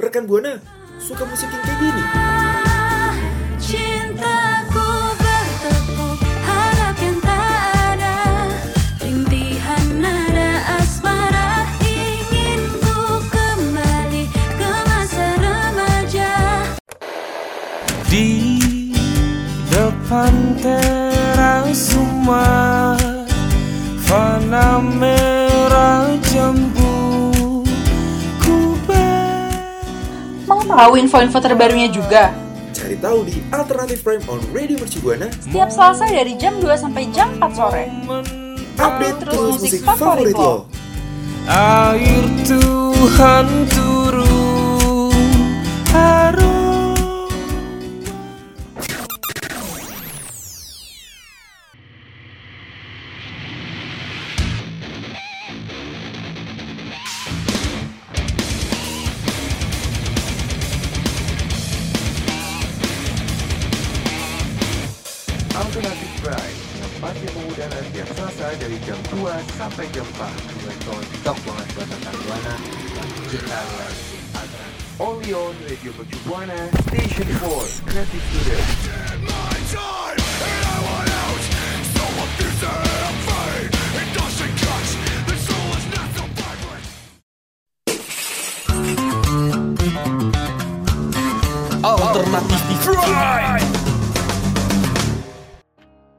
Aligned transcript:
Rekan 0.00 0.24
Buana 0.24 0.56
suka 0.96 1.28
musik 1.28 1.44
yang 1.52 1.60
kayak 1.60 1.76
gini. 1.76 2.02
Cintaku 3.60 4.88
bertepuk 5.20 6.18
harap 6.40 6.96
yang 7.04 7.20
tak 7.20 7.60
ada. 7.92 8.16
Rintihan 9.04 10.00
nada 10.00 10.80
asmara 10.80 11.68
Ingin 11.84 12.64
ku 12.80 13.20
kembali 13.28 14.24
ke 14.32 14.72
masa 14.88 15.26
remaja. 15.36 16.32
Di 18.08 18.56
depan 19.68 20.34
teras 20.64 21.92
rumah 21.92 22.96
Fana 24.00 24.80
merah 24.80 26.16
jambu 26.32 26.79
tahu 30.74 30.92
info-info 30.98 31.38
terbarunya 31.42 31.88
juga? 31.90 32.30
Cari 32.70 32.96
tahu 32.96 33.26
di 33.26 33.42
Alternative 33.50 34.00
Prime 34.00 34.24
on 34.30 34.40
Radio 34.54 34.78
Mercu 34.78 34.98
Buana. 35.02 35.28
Setiap 35.42 35.68
Selasa 35.68 36.06
dari 36.08 36.34
jam 36.38 36.56
2 36.62 36.70
sampai 36.78 37.10
jam 37.10 37.28
4 37.42 37.52
sore. 37.52 37.84
Update 38.80 39.16
terus 39.20 39.34
terus 39.36 39.54
musik 39.60 39.70
musik 39.76 39.80
favorit 39.84 40.32
favorit 40.32 40.36
lo. 40.38 40.54
Air 41.50 42.24
Tuhan 42.46 43.46
turun 43.74 43.99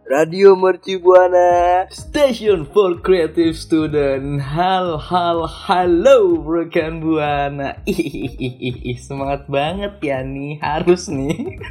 Radio 0.09 0.57
Mercu 0.57 0.97
Buana. 0.97 1.85
Station 1.93 2.65
for 2.65 2.97
Creative 3.05 3.53
Student. 3.53 4.41
Hal 4.41 4.97
hal 4.97 5.45
halo 5.45 6.41
rekan 6.41 7.05
Buana. 7.05 7.77
Ih, 7.85 8.97
semangat 8.97 9.45
banget 9.45 10.01
ya 10.01 10.25
nih 10.25 10.57
harus 10.57 11.05
nih. 11.05 11.61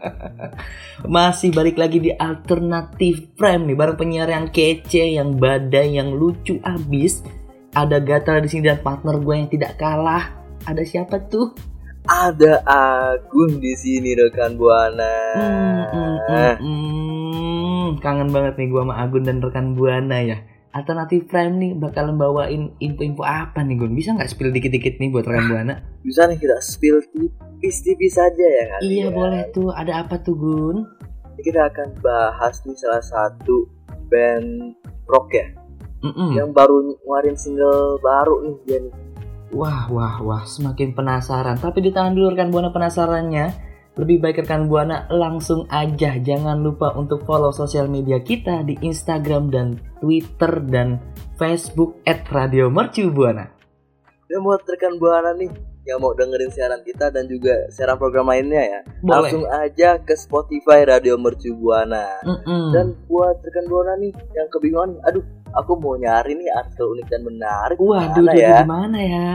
Masih 1.12 1.52
balik 1.52 1.76
lagi 1.76 2.00
di 2.00 2.08
Alternative 2.08 3.36
Prime 3.36 3.68
nih 3.68 3.76
bareng 3.76 4.00
penyiar 4.00 4.32
yang 4.32 4.48
kece, 4.48 5.12
yang 5.12 5.36
badai, 5.36 6.00
yang 6.00 6.08
lucu 6.08 6.56
abis. 6.64 7.20
Ada 7.76 8.00
Gatal 8.00 8.40
di 8.40 8.48
sini 8.48 8.72
dan 8.72 8.80
partner 8.80 9.20
gue 9.20 9.34
yang 9.36 9.52
tidak 9.52 9.76
kalah. 9.76 10.40
Ada 10.64 10.88
siapa 10.88 11.20
tuh? 11.28 11.71
Ada 12.02 12.66
Agun 12.66 13.62
di 13.62 13.78
sini 13.78 14.18
rekan 14.18 14.58
buana. 14.58 15.14
Hmm, 15.38 15.82
hmm, 15.86 16.16
hmm, 16.26 16.54
hmm. 16.58 17.86
Kangen 18.02 18.34
banget 18.34 18.58
nih 18.58 18.68
gua 18.74 18.82
sama 18.82 18.94
Agun 18.98 19.22
dan 19.22 19.38
rekan 19.38 19.78
Buana 19.78 20.18
ya. 20.18 20.42
Alternatif 20.72 21.28
Prime 21.28 21.54
nih 21.60 21.72
bakalan 21.76 22.16
bawain 22.16 22.72
info-info 22.80 23.22
apa 23.22 23.60
nih 23.62 23.76
Gun? 23.78 23.92
Bisa 23.94 24.16
nggak 24.16 24.34
spill 24.34 24.50
dikit-dikit 24.50 24.98
nih 24.98 25.12
buat 25.14 25.28
rekan 25.28 25.46
Buana? 25.46 25.74
Bisa 26.02 26.26
nih 26.26 26.40
kita 26.42 26.58
spill 26.58 26.98
tipis-tipis 27.12 28.18
saja 28.18 28.46
ya 28.50 28.64
kan? 28.74 28.80
iya 28.82 29.06
boleh 29.12 29.46
tuh. 29.54 29.70
Ada 29.70 30.02
apa 30.02 30.18
tuh 30.18 30.34
Gun? 30.34 30.76
Kita 31.38 31.70
akan 31.70 32.02
bahas 32.02 32.58
nih 32.66 32.76
salah 32.82 33.04
satu 33.04 33.68
band 34.10 34.74
rock 35.06 35.32
ya, 35.32 35.46
Mm-mm. 36.04 36.36
yang 36.38 36.50
baru 36.54 36.82
ngeluarin 36.82 37.36
single 37.38 37.98
baru 38.02 38.42
nih 38.46 38.56
dia 38.66 38.78
nih. 38.82 38.94
Wah 39.52 39.84
wah 39.92 40.16
wah 40.24 40.44
semakin 40.48 40.96
penasaran. 40.96 41.60
Tapi 41.60 41.84
ditahan 41.84 42.16
dulu 42.16 42.32
rekan 42.32 42.48
Buana 42.48 42.72
penasarannya. 42.72 43.72
Lebih 43.92 44.24
baik 44.24 44.48
rekan 44.48 44.72
Buana 44.72 45.04
langsung 45.12 45.68
aja 45.68 46.16
jangan 46.16 46.64
lupa 46.64 46.96
untuk 46.96 47.28
follow 47.28 47.52
sosial 47.52 47.92
media 47.92 48.24
kita 48.24 48.64
di 48.64 48.80
Instagram 48.80 49.52
dan 49.52 49.76
Twitter 50.00 50.64
dan 50.64 50.96
Facebook 51.36 52.00
@radiomercubuana. 52.08 53.52
Dan 54.32 54.40
buat 54.40 54.64
rekan 54.64 54.96
buana 54.96 55.36
nih 55.36 55.71
yang 55.82 55.98
mau 55.98 56.14
dengerin 56.14 56.46
siaran 56.48 56.78
kita 56.86 57.10
dan 57.10 57.26
juga 57.26 57.66
siaran 57.68 57.98
program 57.98 58.30
lainnya 58.30 58.62
ya, 58.62 58.80
Boleh. 59.02 59.10
langsung 59.26 59.44
aja 59.50 59.98
ke 59.98 60.14
Spotify 60.14 60.86
Radio 60.86 61.18
Mercu 61.18 61.50
Buana. 61.58 62.22
Mm-mm. 62.22 62.70
Dan 62.70 62.94
buat 63.10 63.42
rekan 63.42 63.66
buana 63.66 63.98
nih 63.98 64.14
yang 64.32 64.46
kebingungan, 64.46 65.02
aduh, 65.02 65.24
aku 65.50 65.74
mau 65.74 65.98
nyari 65.98 66.38
nih 66.38 66.48
artikel 66.54 66.86
unik 66.94 67.06
dan 67.10 67.20
menarik. 67.26 67.76
Waduh, 67.82 68.14
Gimana 68.14 68.30
duh, 68.30 68.38
ya? 68.38 68.56
gimana 68.62 68.98
ya? 69.02 69.30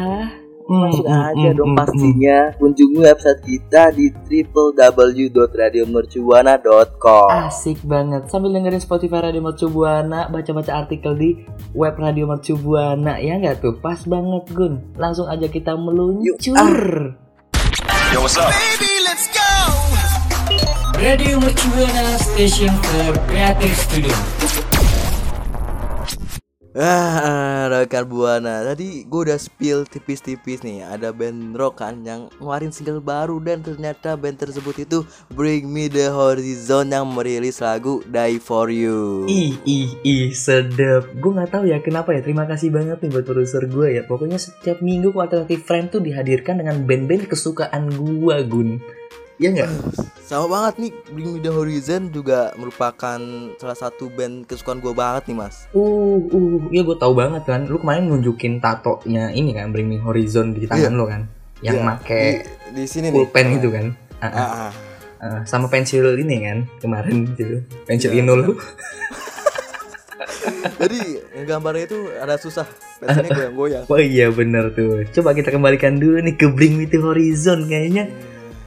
Langsung 0.67 1.07
Mm, 1.07 1.16
mm, 1.16 1.31
aja 1.31 1.55
mm, 1.55 1.55
dong 1.55 1.79
pastinya 1.79 2.51
kunjungi 2.59 3.00
website 3.00 3.39
kita 3.47 3.95
di 3.95 4.11
www.radiomercubuana.com. 4.51 7.31
Asik 7.31 7.79
banget. 7.88 8.28
Sambil 8.28 8.51
dengerin 8.51 8.83
Spotify 8.83 9.31
Radio 9.31 9.39
Mercu 9.39 9.72
Buana, 9.72 10.27
baca-baca 10.27 10.75
artikel 10.75 11.16
di 11.16 11.47
web 11.72 11.95
Radio 11.95 12.27
Mercu 12.27 12.59
Buana 12.59 13.23
ya 13.23 13.39
nggak 13.39 13.63
tuh? 13.63 13.79
Pas 13.79 14.03
banget 14.03 14.51
Gun. 14.51 14.83
Langsung 15.00 15.31
aja 15.31 15.47
kita 15.47 15.79
meluncur. 15.79 17.16
Radio 21.00 21.39
Mercu 21.39 21.72
Buana 21.72 22.19
Station 22.19 22.75
for 22.83 23.16
Creative 23.31 23.79
Studio. 23.79 24.37
Ah, 26.77 27.65
rekan 27.73 28.05
buana. 28.05 28.61
Tadi 28.61 29.01
gue 29.01 29.21
udah 29.25 29.41
spill 29.41 29.89
tipis-tipis 29.89 30.61
nih. 30.61 30.85
Ada 30.85 31.09
band 31.09 31.57
rock 31.57 31.81
kan 31.81 32.05
yang 32.05 32.29
ngeluarin 32.38 32.69
single 32.69 33.01
baru 33.01 33.41
dan 33.41 33.65
ternyata 33.65 34.13
band 34.13 34.38
tersebut 34.38 34.85
itu 34.85 35.01
Bring 35.33 35.65
Me 35.65 35.89
The 35.89 36.13
Horizon 36.13 36.93
yang 36.93 37.09
merilis 37.09 37.65
lagu 37.65 38.05
Die 38.05 38.38
For 38.38 38.69
You. 38.69 39.25
Ih, 39.25 39.57
ih, 39.65 39.89
ih, 40.05 40.29
sedep. 40.38 41.17
Gue 41.17 41.33
nggak 41.33 41.49
tahu 41.49 41.65
ya 41.65 41.81
kenapa 41.81 42.13
ya. 42.13 42.21
Terima 42.21 42.45
kasih 42.45 42.69
banget 42.69 43.01
nih 43.01 43.09
buat 43.09 43.25
produser 43.25 43.65
gue 43.65 43.97
ya. 43.97 44.05
Pokoknya 44.05 44.38
setiap 44.38 44.77
minggu 44.85 45.09
Alternative 45.17 45.65
Friend 45.65 45.89
tuh 45.89 46.05
dihadirkan 46.05 46.61
dengan 46.61 46.85
band-band 46.85 47.25
kesukaan 47.25 47.89
gue, 47.89 48.38
Gun. 48.45 48.77
Ya 49.38 49.53
nggak? 49.53 49.70
Sama 50.25 50.50
banget 50.50 50.74
nih, 50.81 50.92
Bring 51.14 51.30
Me 51.30 51.40
The 51.40 51.53
Horizon 51.53 52.09
juga 52.09 52.52
merupakan 52.58 53.22
salah 53.56 53.78
satu 53.78 54.09
band 54.09 54.50
kesukaan 54.50 54.81
gue 54.81 54.92
banget 54.92 55.30
nih 55.30 55.38
mas. 55.38 55.70
Uh, 55.72 56.18
uh, 56.28 56.58
ya 56.74 56.81
gue 56.81 56.98
tahu 56.98 57.14
banget 57.14 57.46
kan. 57.46 57.70
Lu 57.70 57.78
kemarin 57.78 58.09
nunjukin 58.09 58.58
tatonya 58.58 59.30
ini 59.30 59.53
kan, 59.53 59.70
Bring 59.70 59.86
Me 59.86 60.02
Horizon 60.02 60.52
di 60.52 60.66
tangan 60.66 60.90
Iya. 60.90 60.98
lo 60.98 61.06
kan. 61.06 61.22
Yang 61.62 61.75
Iya, 61.78 61.86
make 61.86 62.18
di, 62.18 62.34
di 62.74 62.84
sini 62.90 63.08
nih. 63.08 63.14
pulpen 63.14 63.48
itu 63.56 63.70
kan. 63.70 63.86
Ah, 64.18 64.25
ah. 64.28 64.50
ah. 64.68 64.72
Ah, 65.18 65.42
sama 65.50 65.66
pensil 65.66 66.14
ini 66.14 66.38
kan 66.42 66.58
kemarin 66.78 67.25
gitu. 67.34 67.62
Pensil 67.86 68.14
Iya. 68.14 68.25
inul. 68.25 68.42
Jadi 70.78 71.00
gambarnya 71.46 71.86
itu 71.86 72.00
ada 72.14 72.38
susah, 72.38 72.66
pensilnya 72.98 73.30
goyang-goyang. 73.38 73.84
Oh 73.86 73.98
iya 73.98 74.30
bener 74.30 74.74
tuh. 74.74 75.06
Coba 75.12 75.34
kita 75.34 75.50
kembalikan 75.50 75.98
dulu 75.98 76.18
nih 76.19 76.33
ke 76.33 76.50
Bring 76.50 76.78
Me 76.78 76.86
to 76.86 77.01
Horizon 77.01 77.66
kayaknya 77.66 78.10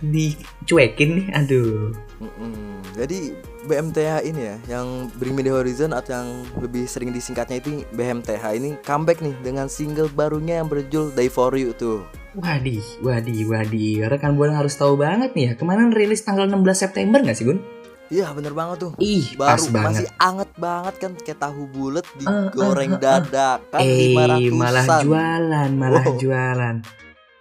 dicuekin 0.02 1.10
nih. 1.14 1.26
Aduh. 1.34 1.92
Mm-mm. 2.18 2.84
Jadi 2.92 3.32
BMTH 3.62 4.24
ini 4.24 4.40
ya, 4.42 4.56
yang 4.68 5.08
Bring 5.14 5.32
Me 5.32 5.40
The 5.40 5.52
Horizon 5.52 5.90
atau 5.90 6.12
yang 6.14 6.28
lebih 6.58 6.84
sering 6.84 7.10
disingkatnya 7.10 7.58
itu 7.58 7.84
BMTH 7.90 8.44
ini 8.52 8.76
comeback 8.80 9.20
nih 9.20 9.32
dengan 9.38 9.66
single 9.66 10.08
barunya 10.10 10.58
yang 10.58 10.66
berjudul 10.66 11.10
Die 11.10 11.28
For 11.28 11.52
You 11.54 11.72
tuh. 11.72 12.04
Wadih, 12.32 12.80
wadih, 13.00 13.46
wadih. 13.46 14.04
Rekan 14.06 14.34
buana 14.34 14.56
harus 14.56 14.74
tahu 14.74 14.94
banget 14.94 15.32
nih 15.32 15.44
ya. 15.44 15.52
Kemarin 15.54 15.90
rilis 15.90 16.20
tanggal 16.20 16.44
16 16.44 16.60
September 16.78 17.18
nggak 17.18 17.34
sih 17.34 17.44
Gun? 17.44 17.58
Iya 18.06 18.34
bener 18.34 18.50
banget 18.52 18.76
tuh. 18.80 18.92
Ih, 18.98 19.34
Baru 19.34 19.48
pas 19.48 19.62
banget. 19.68 20.02
masih 20.02 20.08
anget 20.18 20.50
banget 20.56 20.94
kan 20.98 21.10
kayak 21.16 21.38
tahu 21.38 21.62
bulat 21.68 22.02
Eh, 22.02 22.10
eh, 22.18 22.18
digoreng 22.18 22.90
eh, 22.90 22.96
eh. 22.96 23.00
dadakan 23.00 23.80
eh, 23.80 23.98
lima 24.04 24.22
ratusan. 24.26 24.58
malah 24.58 24.84
jualan, 25.00 25.70
malah 25.72 26.04
Wow. 26.04 26.18
jualan. 26.18 26.76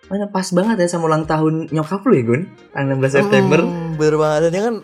Mana 0.10 0.26
pas 0.26 0.50
banget 0.50 0.82
ya 0.82 0.88
sama 0.90 1.06
ulang 1.06 1.30
tahun 1.30 1.70
nyokap 1.70 2.02
lu 2.10 2.18
ya 2.18 2.24
Gun? 2.26 2.42
Tanggal 2.74 2.98
16 2.98 3.18
September. 3.22 3.62
Hmm, 3.62 3.94
bener 3.94 4.18
banget 4.18 4.50
dan 4.50 4.54
ya 4.58 4.62
kan 4.66 4.76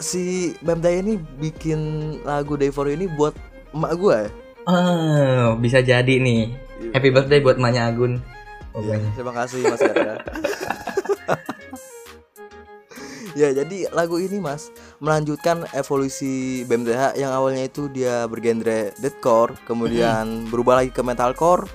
si 0.00 0.56
BMTH 0.64 1.04
ini 1.04 1.14
bikin 1.36 1.80
lagu 2.24 2.56
Die 2.56 2.72
For 2.72 2.88
You 2.88 2.96
ini 2.96 3.06
buat 3.12 3.36
emak 3.76 3.92
gue 4.00 4.16
ya. 4.16 4.30
Oh, 4.64 5.60
bisa 5.60 5.84
jadi 5.84 6.14
nih. 6.16 6.56
Happy 6.96 7.12
birthday 7.12 7.44
buat 7.44 7.60
emaknya 7.60 7.92
Agun. 7.92 8.24
Iya, 8.72 8.96
terima 9.12 9.36
kasih 9.36 9.60
Mas 9.68 9.82
Gara. 9.84 10.16
ya, 13.40 13.52
jadi 13.52 13.92
lagu 13.92 14.16
ini 14.16 14.40
Mas 14.40 14.72
melanjutkan 15.04 15.68
evolusi 15.76 16.64
BMTH 16.64 17.20
yang 17.20 17.36
awalnya 17.36 17.68
itu 17.68 17.92
dia 17.92 18.24
bergenre 18.24 18.96
deathcore, 18.96 19.52
kemudian 19.68 20.48
berubah 20.48 20.80
lagi 20.80 20.94
ke 20.94 21.04
metalcore 21.04 21.68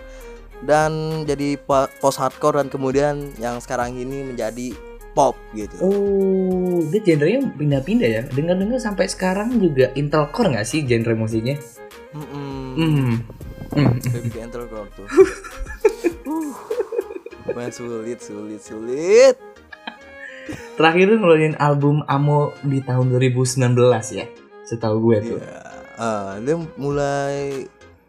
dan 0.66 1.24
jadi 1.28 1.60
post 2.02 2.18
hardcore 2.18 2.64
dan 2.64 2.68
kemudian 2.72 3.30
yang 3.38 3.62
sekarang 3.62 3.94
ini 3.94 4.26
menjadi 4.26 4.74
pop 5.18 5.34
gitu. 5.58 5.74
Oh, 5.82 6.86
dia 6.94 7.02
genrenya 7.02 7.50
pindah-pindah 7.58 8.10
ya. 8.10 8.22
Dengar-dengar 8.30 8.78
sampai 8.78 9.10
sekarang 9.10 9.58
juga 9.58 9.90
intelcore 9.98 10.54
nggak 10.54 10.68
sih 10.70 10.86
genre 10.86 11.18
musiknya? 11.18 11.58
Hmm. 12.14 12.78
Hmm. 12.78 13.98
Lebih 14.14 14.30
ke 14.30 14.40
metalcore 14.46 14.90
tuh. 14.94 15.08
Uh. 16.28 16.52
Lumayan 17.48 17.72
sulit, 17.72 18.20
sulit, 18.20 18.60
sulit. 18.60 19.40
Terakhir 20.76 21.08
tuh 21.08 21.18
ngeluarin 21.24 21.56
album 21.56 22.04
Amo 22.04 22.52
di 22.68 22.84
tahun 22.84 23.16
2019 23.16 23.64
ya. 24.12 24.28
Setahu 24.68 24.96
gue 25.08 25.18
tuh. 25.24 25.40
Iya. 25.40 25.64
Ah, 25.98 26.36
dia 26.44 26.60
mulai 26.76 27.66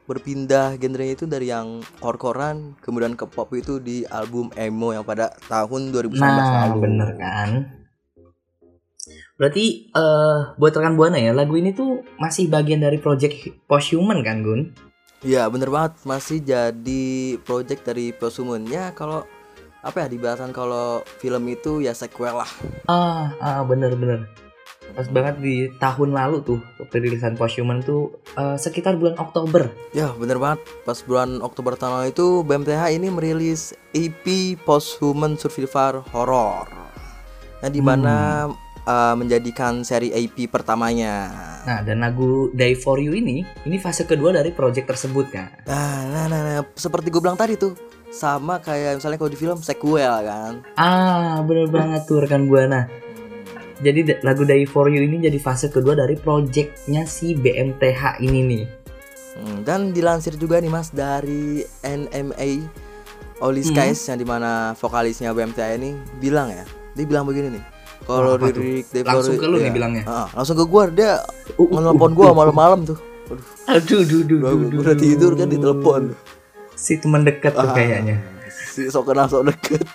berpindah 0.09 0.81
genrenya 0.81 1.15
itu 1.21 1.29
dari 1.29 1.53
yang 1.53 1.85
core-corean 2.01 2.81
kemudian 2.81 3.13
ke 3.13 3.29
pop 3.29 3.53
itu 3.53 3.77
di 3.77 4.09
album 4.09 4.49
emo 4.57 4.97
yang 4.97 5.05
pada 5.05 5.37
tahun 5.53 5.93
2019 5.93 6.17
Nah, 6.17 6.73
lalu. 6.73 6.81
bener 6.89 7.11
kan? 7.21 7.51
Berarti 9.39 9.93
eh 9.93 10.39
buat 10.59 10.73
rekan 10.75 10.97
Buana 10.99 11.21
ya, 11.21 11.31
lagu 11.31 11.55
ini 11.55 11.71
tuh 11.71 12.03
masih 12.19 12.51
bagian 12.51 12.83
dari 12.83 12.99
project 12.99 13.37
Posthuman 13.71 14.25
kan, 14.27 14.43
Gun? 14.43 14.75
Iya, 15.23 15.51
bener 15.51 15.71
banget 15.71 15.99
masih 16.07 16.39
jadi 16.43 17.07
project 17.43 17.83
dari 17.83 18.15
Prosumen. 18.15 18.67
Ya 18.71 18.95
kalau 18.95 19.27
apa 19.83 20.07
ya 20.07 20.09
dibahasan 20.11 20.51
kalau 20.55 21.03
film 21.23 21.43
itu 21.51 21.83
ya 21.83 21.91
sequel 21.95 22.39
lah. 22.39 22.51
Ah, 22.87 23.35
ah 23.39 23.63
bener 23.67 23.95
bener. 23.95 24.27
Pas 24.97 25.09
banget 25.11 25.37
di 25.41 25.57
tahun 25.77 26.15
lalu 26.15 26.45
tuh 26.45 26.61
perilisan 26.89 27.35
Posthuman 27.35 27.85
tuh 27.85 28.17
eh, 28.37 28.57
sekitar 28.57 28.97
bulan 28.97 29.19
Oktober. 29.21 29.69
Ya 29.93 30.13
bener 30.17 30.41
banget 30.41 30.65
pas 30.87 30.99
bulan 31.03 31.41
Oktober 31.45 31.75
tahun 31.75 32.03
lalu 32.03 32.09
itu 32.15 32.27
BMTH 32.45 32.83
ini 32.95 33.09
merilis 33.11 33.77
EP 33.93 34.57
Post 34.63 35.01
Human 35.01 35.37
Survivor 35.37 36.05
Horror 36.13 36.89
yang 37.59 37.75
di 37.75 37.83
mana 37.83 38.47
uh, 38.89 39.15
menjadikan 39.15 39.85
seri 39.85 40.09
EP 40.15 40.49
pertamanya. 40.49 41.29
Nah, 41.69 41.85
dan 41.85 42.01
lagu 42.01 42.49
Die 42.57 42.77
For 42.79 42.97
You 42.97 43.13
ini, 43.13 43.45
ini 43.69 43.77
fase 43.77 44.09
kedua 44.09 44.33
dari 44.33 44.55
project 44.57 44.89
tersebut 44.89 45.27
kan. 45.29 45.53
Nah, 45.69 46.09
nah, 46.09 46.25
nah, 46.31 46.41
nah, 46.41 46.65
seperti 46.73 47.13
gue 47.13 47.21
bilang 47.21 47.37
tadi 47.37 47.61
tuh 47.61 47.77
sama 48.09 48.57
kayak 48.65 48.99
misalnya 48.99 49.19
kalau 49.21 49.33
di 49.33 49.39
film 49.39 49.59
sequel 49.61 50.15
kan. 50.25 50.65
Ah, 50.81 51.45
bener 51.45 51.69
banget 51.69 52.09
tuh 52.09 52.25
rekan 52.25 52.49
Buana. 52.49 52.89
Jadi 53.79 54.01
lagu 54.21 54.43
Die 54.43 54.65
For 54.65 54.87
You 54.87 55.01
ini 55.01 55.23
jadi 55.23 55.39
fase 55.39 55.69
kedua 55.69 55.95
dari 55.95 56.15
projectnya 56.15 57.07
si 57.07 57.33
BMTH 57.33 58.19
ini 58.19 58.41
nih. 58.45 58.65
Hmm, 59.35 59.63
dan 59.63 59.95
dilansir 59.95 60.35
juga 60.35 60.59
nih 60.59 60.67
mas 60.67 60.91
dari 60.91 61.63
NMA 61.81 62.67
Oli 63.39 63.63
Hmm. 63.63 63.71
Skies 63.71 64.03
yang 64.05 64.19
di 64.19 64.27
mana 64.27 64.51
vokalisnya 64.75 65.31
BMTH 65.31 65.79
ini 65.79 65.91
bilang 66.19 66.51
ya, 66.51 66.67
dia 66.93 67.07
bilang 67.07 67.23
begini 67.23 67.55
nih. 67.55 67.65
Kalau 68.01 68.35
lirik 68.35 68.89
Die 68.89 68.99
For 68.99 69.07
Langsung 69.07 69.35
You- 69.35 69.41
ke 69.41 69.47
lu 69.47 69.57
nih 69.57 69.65
iya. 69.65 69.71
bilangnya? 69.71 70.03
Ah, 70.05 70.27
langsung 70.33 70.57
ke 70.57 70.65
gua 70.65 70.89
dia 70.89 71.23
Uh, 71.55 71.63
uh, 71.63 71.69
ngelepon 71.71 72.11
uh, 72.11 72.15
gua 72.15 72.25
uh, 72.25 72.31
uh. 72.31 72.37
malam-malam 72.37 72.81
tuh. 72.85 72.99
Aduh, 73.69 74.01
Aduh, 74.01 74.03
duh, 74.03 74.23
duh, 74.25 74.39
gua, 74.41 74.51
duh, 74.51 74.59
gua 74.59 74.67
duh, 74.67 74.79
udah 74.81 74.97
tidur 74.97 75.33
kan 75.35 75.47
ditelepon. 75.47 76.03
Si 76.75 76.99
teman 76.99 77.23
dekat 77.23 77.53
tuh 77.53 77.63
Ah, 77.63 77.71
kayaknya. 77.71 78.19
Si 78.49 78.91
sok 78.91 79.07
kenal 79.07 79.31
sok 79.31 79.47
deket. 79.47 79.87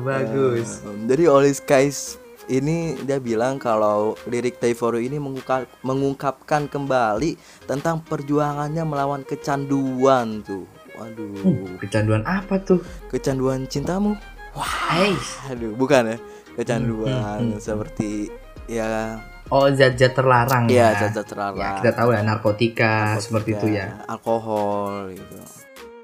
Bagus. 0.00 0.82
Um, 0.82 1.06
Jadi 1.06 1.24
Oli 1.26 1.52
Skies 1.52 2.16
ini 2.48 2.96
dia 2.98 3.20
bilang 3.20 3.60
kalau 3.60 4.16
lirik 4.24 4.56
You 4.56 4.74
ini 4.98 5.16
mengungkap- 5.16 5.68
mengungkapkan 5.82 6.64
kembali 6.64 7.36
tentang 7.64 8.00
perjuangannya 8.00 8.82
melawan 8.82 9.22
kecanduan 9.22 10.40
tuh. 10.42 10.64
Waduh, 10.96 11.30
Uh, 11.38 11.78
kecanduan 11.78 12.24
apa 12.24 12.58
tuh? 12.58 12.82
kecanduan 13.06 13.68
cintamu? 13.68 14.18
Hey. 14.90 15.14
Aduh, 15.46 15.70
bukan 15.72 16.10
ya? 16.10 16.18
Kecanduan 16.56 17.06
Hmm, 17.06 17.22
hmm, 17.22 17.50
hmm. 17.54 17.60
seperti 17.62 18.10
ya 18.66 19.22
Oh, 19.48 19.64
zat-zat 19.70 20.12
terlarang 20.12 20.68
ya 20.68 20.92
ya. 20.92 21.06
zat-zat 21.06 21.24
terlarang. 21.24 21.56
Ya, 21.56 21.80
kita 21.80 21.90
tahu 21.94 22.12
ya 22.12 22.20
narkotika, 22.20 23.14
narkotika, 23.14 23.22
seperti 23.22 23.50
itu 23.54 23.66
ya. 23.72 23.86
Alkohol 24.04 25.14
gitu. 25.14 25.36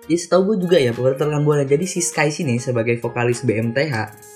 Jadi 0.05 0.17
setahu 0.21 0.53
gue 0.53 0.69
juga 0.69 0.77
ya 0.77 0.93
buat 0.93 1.17
rekan 1.17 1.45
buana. 1.49 1.65
Jadi 1.65 1.89
si 1.89 2.05
Sky 2.05 2.29
sini 2.29 2.61
sebagai 2.61 3.01
vokalis 3.01 3.41
BMTH 3.41 3.95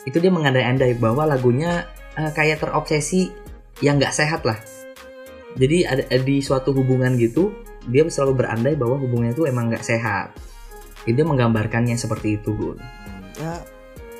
itu 0.08 0.16
dia 0.16 0.32
mengandai-andai 0.32 0.96
bahwa 0.96 1.28
lagunya 1.28 1.84
eh, 2.16 2.32
kayak 2.32 2.64
terobsesi 2.64 3.28
yang 3.84 4.00
nggak 4.00 4.16
sehat 4.16 4.48
lah. 4.48 4.56
Jadi 5.58 5.84
ada 5.84 6.04
di 6.08 6.40
suatu 6.40 6.72
hubungan 6.72 7.18
gitu 7.20 7.52
dia 7.88 8.04
selalu 8.08 8.44
berandai 8.44 8.76
bahwa 8.76 9.00
hubungannya 9.00 9.36
itu 9.36 9.44
emang 9.44 9.68
nggak 9.68 9.84
sehat. 9.84 10.32
Jadi 11.04 11.14
dia 11.20 11.26
menggambarkannya 11.28 11.96
seperti 11.96 12.40
itu 12.40 12.52
Gun. 12.56 12.78
Ya 13.40 13.64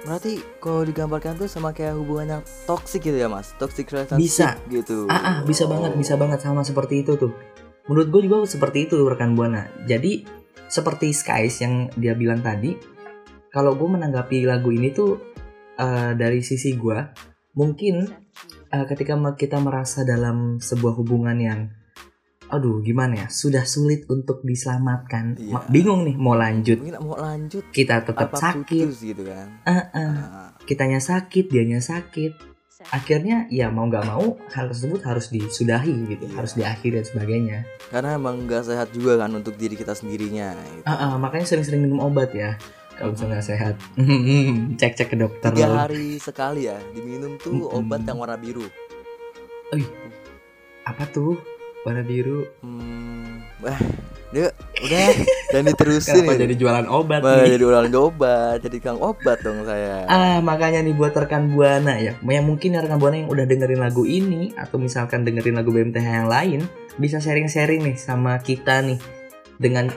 berarti 0.07 0.41
kalau 0.63 0.87
digambarkan 0.89 1.37
tuh 1.37 1.51
sama 1.51 1.75
kayak 1.77 1.99
hubungan 1.99 2.39
yang 2.39 2.43
toxic 2.65 3.03
gitu 3.03 3.19
ya 3.19 3.29
mas 3.29 3.53
toxic 3.61 3.85
relationship 3.93 4.25
Bisa. 4.25 4.49
gitu 4.71 5.05
Ah, 5.11 5.21
ah, 5.21 5.37
bisa 5.45 5.69
banget, 5.69 5.93
bisa 5.99 6.15
banget 6.17 6.39
sama 6.41 6.65
seperti 6.65 7.05
itu 7.05 7.19
tuh. 7.19 7.35
Menurut 7.89 8.09
gue 8.09 8.21
juga 8.25 8.37
seperti 8.45 8.89
itu 8.89 9.01
rekan 9.05 9.37
buana. 9.37 9.69
Jadi 9.85 10.25
seperti 10.69 11.17
Skies 11.17 11.65
yang 11.65 11.89
dia 11.97 12.13
bilang 12.13 12.45
tadi, 12.45 12.77
kalau 13.49 13.75
gue 13.75 13.89
menanggapi 13.89 14.45
lagu 14.45 14.69
ini 14.69 14.93
tuh 14.93 15.17
eh, 15.81 16.13
dari 16.15 16.45
sisi 16.45 16.77
gue, 16.77 16.99
mungkin 17.57 18.05
eh, 18.69 18.85
ketika 18.85 19.17
kita 19.35 19.59
merasa 19.59 20.05
dalam 20.05 20.61
sebuah 20.61 20.95
hubungan 21.01 21.37
yang, 21.41 21.61
aduh 22.53 22.81
gimana 22.85 23.25
ya, 23.25 23.29
sudah 23.29 23.65
sulit 23.65 24.05
untuk 24.09 24.45
diselamatkan, 24.45 25.37
Iya. 25.41 25.65
Bingung 25.73 26.05
nih 26.05 26.17
mau 26.17 26.37
lanjut, 26.37 26.81
mungkin 26.81 27.01
mau 27.01 27.17
lanjut 27.17 27.65
kita 27.73 28.05
tetap 28.05 28.33
apa 28.33 28.37
sakit, 28.37 28.85
putus 28.89 29.01
gitu 29.05 29.25
kan. 29.25 29.49
Ah, 29.65 29.73
ah. 29.73 29.85
Nah, 29.97 30.51
kitanya 30.69 31.01
sakit, 31.01 31.49
dianya 31.49 31.81
sakit. 31.81 32.48
Akhirnya 32.89 33.47
ya 33.49 33.67
mau 33.69 33.85
nggak 33.85 34.07
mau 34.07 34.25
hal 34.49 34.67
tersebut 34.69 35.03
harus 35.03 35.29
disudahi 35.29 35.91
gitu, 36.09 36.25
Iya. 36.25 36.35
harus 36.35 36.53
diakhiri 36.55 36.95
dan 36.97 37.07
sebagainya. 37.07 37.59
karena 37.89 38.15
emang 38.15 38.45
nggak 38.45 38.63
sehat 38.65 38.89
juga 38.91 39.17
kan 39.17 39.33
untuk 39.33 39.55
diri 39.55 39.75
kita 39.75 39.93
sendirinya 39.93 40.53
gitu. 40.55 40.85
Ah, 40.85 40.95
ah, 40.95 41.13
makanya 41.17 41.43
sering-sering 41.45 41.83
minum 41.83 41.99
obat 42.01 42.31
ya 42.31 42.55
kalau 42.95 43.13
misalnya 43.13 43.35
nggak 43.35 43.49
sehat. 43.49 43.75
Cek-cek 44.81 45.09
ke 45.09 45.17
dokter. 45.17 45.51
tiga 45.51 45.75
hari 45.81 46.19
sekali 46.19 46.65
ya 46.65 46.79
diminum 46.93 47.35
tuh 47.37 47.67
Mm-mm. 47.67 47.79
obat 47.79 48.05
yang 48.05 48.17
warna 48.17 48.37
biru 48.37 48.63
Apa 50.85 51.05
tuh? 51.07 51.37
Warna 51.81 52.01
biru. 52.01 52.45
hmm, 52.61 53.61
wah 53.61 53.81
dia 54.29 54.53
udah 54.79 55.09
dan 55.49 55.63
diterusin 55.65 56.21
Kenapa 56.21 56.37
jadi 56.37 56.55
jualan 56.55 56.87
obat 56.87 57.21
Malah 57.25 57.49
nih? 57.49 57.53
jadi 57.57 57.65
orang 57.65 57.89
obat 57.97 58.59
jadi 58.61 58.79
kang 58.79 59.01
obat 59.01 59.41
dong 59.41 59.65
saya 59.65 60.05
Ah, 60.05 60.39
makanya 60.39 60.85
nih 60.85 60.93
buat 60.93 61.13
rekan 61.13 61.49
Buana 61.49 61.97
ya. 61.97 62.13
Yang 62.21 62.45
mungkin 62.45 62.77
rekan 62.77 63.01
Buana 63.01 63.17
yang 63.19 63.31
udah 63.33 63.45
dengerin 63.45 63.81
lagu 63.81 64.05
ini 64.05 64.53
atau 64.55 64.77
misalkan 64.77 65.25
dengerin 65.25 65.57
lagu 65.57 65.73
BMTH 65.73 65.97
yang 66.05 66.29
lain 66.29 66.61
bisa 66.97 67.17
sharing-sharing 67.19 67.81
nih 67.83 67.97
sama 67.97 68.37
kita 68.39 68.85
nih 68.85 69.01
dengan 69.57 69.89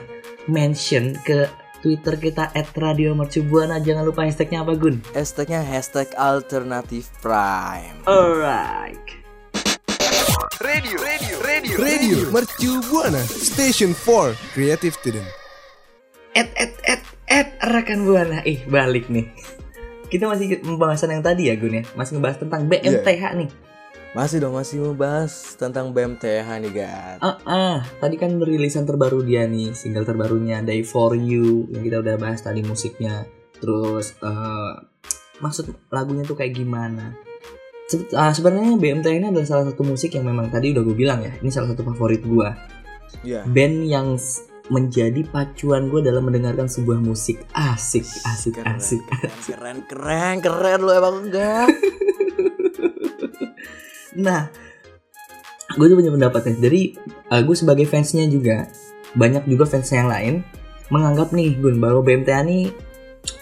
mention 0.48 1.12
ke 1.22 1.46
Twitter 1.82 2.14
kita 2.14 2.50
@radiomercubuana. 2.72 3.78
Jangan 3.78 4.02
lupa 4.02 4.22
hashtagnya 4.22 4.62
apa 4.62 4.72
Gun? 4.74 5.02
hashtagnya 5.12 5.60
hashtag 5.60 6.08
alternatif 6.14 7.10
prime 7.18 7.98
Alright. 8.06 9.21
Radio. 10.62 12.30
Mercu 12.30 12.78
Buana 12.86 13.18
Station 13.26 13.90
for 13.90 14.30
Creative 14.54 14.94
Student. 14.94 15.26
Et 16.38 16.46
et 16.54 16.70
et 16.86 17.02
et 17.26 17.48
rekan 17.66 18.06
buana. 18.06 18.46
Ih 18.46 18.62
balik 18.70 19.10
nih. 19.10 19.26
Kita 20.06 20.30
masih 20.30 20.62
pembahasan 20.62 21.18
yang 21.18 21.26
tadi 21.26 21.50
ya 21.50 21.58
Gun 21.58 21.82
ya? 21.82 21.84
Masih 21.98 22.14
ngebahas 22.14 22.38
tentang 22.46 22.70
BMTH 22.70 23.22
nih. 23.42 23.50
Masih 24.14 24.38
dong 24.38 24.54
masih 24.54 24.86
mau 24.86 24.94
bahas 24.94 25.58
tentang 25.58 25.90
BMTH 25.90 26.46
nih 26.46 26.72
guys 26.84 27.18
ah 27.18 27.42
ah. 27.42 27.78
Tadi 27.98 28.14
kan 28.20 28.38
rilisan 28.38 28.86
terbaru 28.86 29.26
dia 29.26 29.50
nih 29.50 29.74
single 29.74 30.06
terbarunya 30.06 30.62
Die 30.62 30.86
For 30.86 31.18
You 31.18 31.74
yang 31.74 31.82
kita 31.82 32.06
udah 32.06 32.14
bahas 32.22 32.38
tadi 32.38 32.62
musiknya. 32.62 33.26
Terus 33.58 34.14
eh, 34.22 34.72
maksud 35.42 35.74
lagunya 35.90 36.22
tuh 36.22 36.38
kayak 36.38 36.54
gimana 36.54 37.31
Ah, 38.16 38.32
sebenarnya 38.32 38.80
BMTH 38.80 39.12
ini 39.12 39.26
adalah 39.28 39.44
salah 39.44 39.64
satu 39.68 39.84
musik 39.84 40.16
yang 40.16 40.24
memang 40.24 40.48
tadi 40.48 40.72
udah 40.72 40.80
gue 40.80 40.96
bilang 40.96 41.20
ya 41.20 41.32
ini 41.44 41.52
salah 41.52 41.76
satu 41.76 41.84
favorit 41.84 42.24
gue 42.24 42.48
ya 43.20 43.44
band 43.44 43.84
yang 43.84 44.16
menjadi 44.72 45.20
pacuan 45.28 45.92
gue 45.92 46.00
dalam 46.00 46.24
mendengarkan 46.24 46.70
sebuah 46.70 47.02
musik. 47.02 47.44
Asik 47.52 48.06
asik 48.06 48.62
keren, 48.62 48.80
asik 48.80 49.02
keren 49.44 49.84
keren 49.84 50.36
keren 50.40 50.80
lo 50.80 50.92
emang 50.92 51.16
enggak. 51.28 51.68
Nah, 54.12 54.44
gue 55.72 55.86
tuh 55.88 55.96
punya 55.96 56.12
pendapat 56.12 56.52
nih. 56.52 56.56
Jadi, 56.60 56.82
gue 57.32 57.56
sebagai 57.56 57.88
fansnya 57.88 58.28
juga, 58.28 58.68
banyak 59.16 59.48
juga 59.48 59.64
fansnya 59.64 60.04
yang 60.04 60.12
lain 60.12 60.34
menganggap 60.92 61.32
nih 61.32 61.56
Gun 61.56 61.80
bahwa 61.80 62.04
BMTH 62.04 62.38
nih 62.44 62.64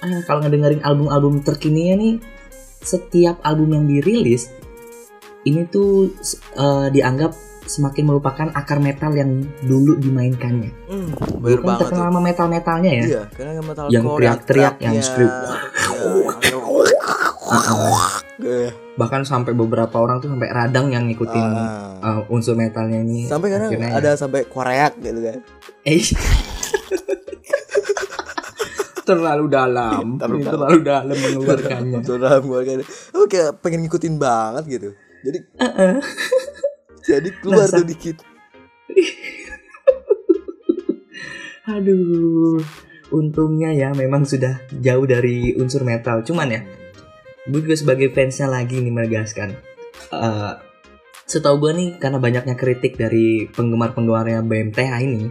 ah, 0.06 0.22
kalau 0.22 0.46
ngedengerin 0.46 0.82
album-album 0.86 1.42
terkininya 1.42 1.94
nih 1.98 2.14
setiap 2.80 3.38
album 3.42 3.72
yang 3.72 3.84
dirilis 3.86 4.48
ini 5.42 5.64
tuh 5.66 6.12
eh, 6.54 6.88
dianggap 6.90 7.32
semakin 7.62 8.02
melupakan 8.04 8.50
akar 8.50 8.76
metal 8.76 9.14
yang 9.14 9.30
dulu 9.62 9.94
dimainkannya. 9.94 10.74
Hmm, 10.90 11.14
bener 11.38 11.58
kan 11.60 11.66
banget 11.68 11.80
terkenal 11.86 12.02
tuh. 12.02 12.08
sama 12.10 12.20
metal-metalnya 12.20 12.90
ya. 12.90 13.04
Iya, 13.06 13.22
karena 13.30 13.52
yang 13.54 13.66
metalcore 13.68 13.94
Yang 13.94 14.04
teriak-teriak, 14.10 14.74
yang 14.76 14.94
trapnya, 14.96 15.06
scream. 15.06 15.30
iya, 18.40 18.70
Bahkan 18.96 19.20
sampai 19.22 19.52
beberapa 19.54 19.96
orang 19.96 20.18
tuh 20.18 20.28
sampai 20.28 20.50
radang 20.50 20.90
yang 20.90 21.06
ngikutin 21.06 21.46
Ah. 21.46 22.18
eh, 22.18 22.26
unsur 22.28 22.52
metalnya 22.54 23.00
ini. 23.00 23.30
sampai 23.30 23.48
kadang 23.48 23.70
Akhirnya 23.70 23.90
ada 23.94 24.10
sampai 24.14 24.44
koreak 24.44 24.98
gitu 24.98 25.20
kan. 25.22 25.38
Eh. 25.86 26.02
Terlalu 29.10 29.44
dalam, 29.50 30.04
Terlalu 30.16 30.38
dalam. 30.40 30.52
terlalu 30.54 30.78
dalam 30.86 31.16
mengeluarkannya. 31.18 31.98
Kayak 33.30 33.50
pengen 33.58 33.80
ngikutin 33.84 34.14
banget 34.16 34.64
gitu. 34.70 34.88
Jadi 35.20 35.38
jadi 37.10 37.28
keluar 37.42 37.66
Nah, 37.66 37.82
tuh 37.82 37.86
dikit. 37.86 38.16
Aduh, 41.70 42.58
untungnya 43.10 43.70
ya 43.70 43.88
memang 43.92 44.26
sudah 44.26 44.58
jauh 44.72 45.06
dari 45.06 45.54
unsur 45.54 45.82
metal. 45.82 46.22
Cuman 46.24 46.50
ya, 46.50 46.60
gue 47.46 47.60
juga 47.62 47.76
sebagai 47.76 48.10
fansnya 48.10 48.50
lagi 48.50 48.80
nih 48.80 48.90
menegaskan. 48.90 49.54
Eh, 50.10 50.52
setahu 51.24 51.62
gue 51.62 51.72
nih 51.76 51.88
karena 52.02 52.18
banyaknya 52.18 52.54
kritik 52.58 52.98
dari 52.98 53.46
penggemar-penggemarnya 53.46 54.42
BMTH 54.42 54.92
ini, 55.00 55.30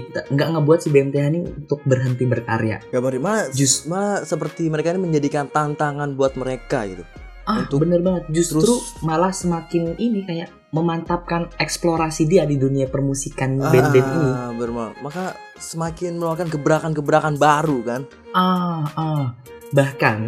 nggak 0.00 0.48
ngebuat 0.50 0.78
si 0.78 0.88
BMTH 0.88 1.24
ini 1.28 1.40
untuk 1.44 1.84
berhenti 1.84 2.24
berkarya. 2.24 2.80
Gambar 2.88 3.12
malah 3.18 3.44
Jus- 3.50 3.84
malah 3.84 4.24
seperti 4.24 4.66
mereka 4.66 4.90
ini 4.90 5.02
menjadikan 5.02 5.46
tantangan 5.46 6.12
buat 6.12 6.32
mereka 6.34 6.88
gitu. 6.88 7.04
Ah, 7.42 7.60
Untuk 7.60 7.82
bener 7.82 7.98
banget. 8.00 8.30
Justru 8.30 8.62
terus- 8.62 8.94
malah 9.02 9.34
semakin 9.34 9.98
ini 9.98 10.22
kayak 10.22 10.48
memantapkan 10.70 11.50
eksplorasi 11.58 12.24
dia 12.24 12.46
di 12.46 12.54
dunia 12.54 12.86
permusikan 12.86 13.58
band-band 13.58 14.08
ini. 14.08 14.28
Ah, 14.30 14.50
berma- 14.50 14.94
maka 15.00 15.34
semakin 15.58 16.16
melakukan 16.16 16.48
gebrakan-gebrakan 16.48 17.34
baru 17.36 17.78
kan. 17.82 18.00
Ah, 18.32 18.86
ah. 18.94 19.24
Bahkan 19.70 20.18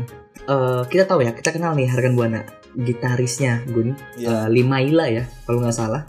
eh, 0.44 0.82
kita 0.84 1.08
tahu 1.08 1.22
ya, 1.22 1.32
kita 1.32 1.50
kenal 1.50 1.72
nih 1.72 1.88
Hargan 1.88 2.12
Buana, 2.12 2.44
gitarisnya 2.76 3.64
Gun, 3.64 3.96
Iya. 4.14 4.44
eh, 4.44 4.46
Limaila 4.50 5.08
ya, 5.08 5.24
kalau 5.46 5.64
nggak 5.64 5.72
salah. 5.72 6.04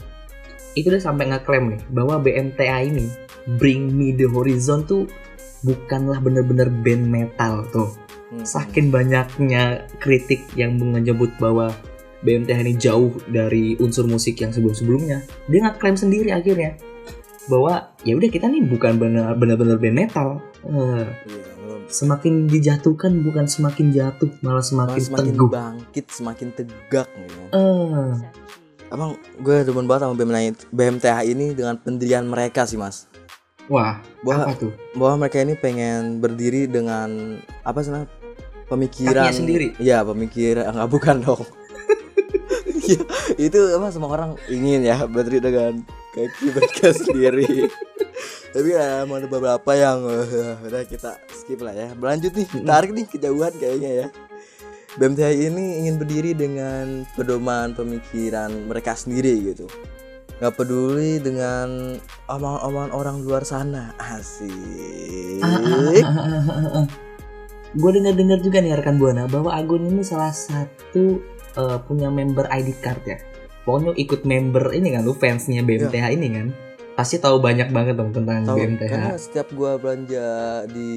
Itu 0.73 0.91
udah 0.91 0.99
sampai 0.99 1.31
ngeklaim 1.31 1.71
nih 1.71 1.81
bahwa 1.87 2.19
BMTA 2.19 2.83
ini 2.83 3.07
Bring 3.45 3.93
Me 3.93 4.11
The 4.11 4.25
Horizon 4.25 4.83
tuh 4.83 5.05
bukanlah 5.61 6.17
bener-bener 6.17 6.69
band 6.69 7.05
metal 7.05 7.65
tuh. 7.69 7.89
Hmm. 8.29 8.41
Saking 8.41 8.89
banyaknya 8.89 9.85
kritik 9.97 10.45
yang 10.53 10.77
menyebut 10.77 11.29
bahwa 11.37 11.69
BMTH 12.21 12.57
ini 12.59 12.73
jauh 12.73 13.13
dari 13.29 13.77
unsur 13.77 14.09
musik 14.09 14.41
yang 14.41 14.49
sebelum-sebelumnya, 14.49 15.21
dia 15.45 15.59
ngeklaim 15.61 15.93
sendiri 15.93 16.33
akhirnya 16.33 16.73
bahwa 17.45 17.93
ya 18.01 18.17
udah 18.17 18.25
kita 18.25 18.49
nih 18.49 18.65
bukan 18.65 18.97
bener- 18.97 19.37
bener-bener 19.37 19.77
band 19.77 19.93
metal. 19.95 20.41
Eh, 20.65 21.05
Iya, 21.29 21.77
semakin 21.85 22.49
dijatuhkan 22.49 23.21
bukan 23.21 23.45
semakin 23.45 23.93
jatuh 23.93 24.29
malah 24.41 24.57
Malah 24.57 24.65
semakin, 24.65 25.01
semakin 25.05 25.33
teguh. 25.37 25.49
bangkit, 25.49 26.05
semakin 26.09 26.47
tegak 26.51 27.07
gitu. 27.13 27.41
Eh, 27.53 28.13
Emang 28.85 29.17
gue 29.37 29.65
demen 29.65 29.85
banget 29.85 30.05
sama 30.05 30.13
BMTH 30.71 31.17
ini 31.25 31.53
dengan 31.53 31.73
pendirian 31.75 32.21
mereka 32.23 32.65
sih 32.65 32.77
mas. 32.77 33.09
Wah, 33.69 34.01
Bahwa, 34.21 34.43
apa 34.49 34.53
tuh? 34.57 34.73
bahwa 34.97 35.25
mereka 35.25 35.41
ini 35.41 35.53
pengen 35.57 36.21
berdiri 36.21 36.69
dengan 36.69 37.39
apa 37.65 37.79
sih 37.81 37.91
pemikiran 38.69 39.29
Kakinya 39.29 39.33
sendiri? 39.33 39.67
Iya 39.77 40.01
pemikiran 40.05 40.73
nggak 40.73 40.91
bukan 40.91 41.17
dong. 41.21 41.43
Iya, 42.85 43.01
itu 43.41 43.57
apa 43.73 43.89
semua 43.89 44.13
orang 44.13 44.31
ingin 44.45 44.85
ya 44.85 45.09
berdiri 45.09 45.41
dengan 45.41 45.81
kaki 46.13 46.53
mereka 46.53 46.93
sendiri. 46.93 47.65
Tapi 48.53 48.69
ya, 48.77 49.01
emang 49.01 49.25
ada 49.25 49.27
beberapa 49.27 49.71
yang 49.73 50.05
eh, 50.05 50.53
udah 50.69 50.85
kita 50.85 51.17
skip 51.33 51.65
lah 51.65 51.73
ya. 51.73 51.89
Berlanjut 51.97 52.37
nih, 52.37 52.45
tarik 52.61 52.93
nih 52.93 53.09
kejauhan 53.09 53.57
kayaknya 53.57 54.05
ya. 54.05 54.07
BMTH 55.01 55.49
ini 55.49 55.63
ingin 55.81 55.97
berdiri 55.97 56.37
dengan 56.37 57.09
pedoman 57.17 57.73
pemikiran 57.73 58.53
mereka 58.69 58.93
sendiri 58.93 59.33
gitu. 59.49 59.65
Gak 60.35 60.53
peduli 60.53 61.17
dengan 61.17 61.95
omongan-omongan 62.27 62.91
orang 62.91 63.15
luar 63.23 63.43
sana. 63.43 63.95
Asik. 63.95 65.39
Gue 67.71 67.91
dengar-dengar 67.91 68.39
juga 68.39 68.59
nih 68.59 68.75
rekan 68.75 68.95
buana 68.95 69.27
bahwa 69.27 69.51
Agun 69.51 69.83
ini 69.85 70.03
salah 70.03 70.31
satu 70.31 71.19
eh, 71.55 71.77
punya 71.83 72.07
member 72.07 72.47
ID 72.47 72.75
card 72.79 73.03
ya. 73.03 73.17
Pokoknya 73.63 73.95
ikut 73.95 74.21
member 74.23 74.71
ini 74.71 74.93
kan 74.93 75.01
lu 75.01 75.11
fansnya 75.11 75.59
BMTH 75.59 76.05
ini 76.13 76.27
kan. 76.29 76.47
Pasti 76.95 77.17
tahu 77.17 77.39
banyak 77.39 77.71
banget 77.71 77.95
dong 77.95 78.11
tentang 78.11 78.43
Tahu, 78.43 78.55
BMTH. 78.55 78.87
karena 78.87 79.11
setiap 79.15 79.47
gua 79.51 79.75
belanja 79.75 80.27
di 80.69 80.91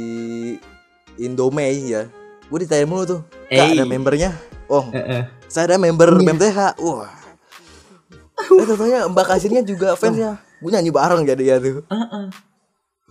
Indomie 1.18 1.74
ya, 1.82 2.06
gue 2.46 2.58
ditanya 2.62 2.86
mulu 2.86 3.02
tuh, 3.04 3.20
kak 3.50 3.58
Eh. 3.58 3.74
ada 3.74 3.82
membernya? 3.82 4.30
Oh, 4.70 4.86
Eh, 4.94 5.02
eh. 5.18 5.22
saya 5.50 5.66
ada 5.66 5.76
member 5.76 6.06
Iya. 6.12 6.22
BMTH. 6.22 6.58
Wah. 6.78 7.10
Eh, 8.50 8.64
tentunya 8.64 9.00
Mbak 9.04 9.26
Kasirnya 9.26 9.62
juga 9.62 9.92
fansnya. 9.92 10.40
Gue 10.58 10.70
nyanyi 10.70 10.88
bareng 10.88 11.22
jadi 11.22 11.44
ya 11.44 11.56
tuh. 11.58 11.84
Heeh. 11.84 12.26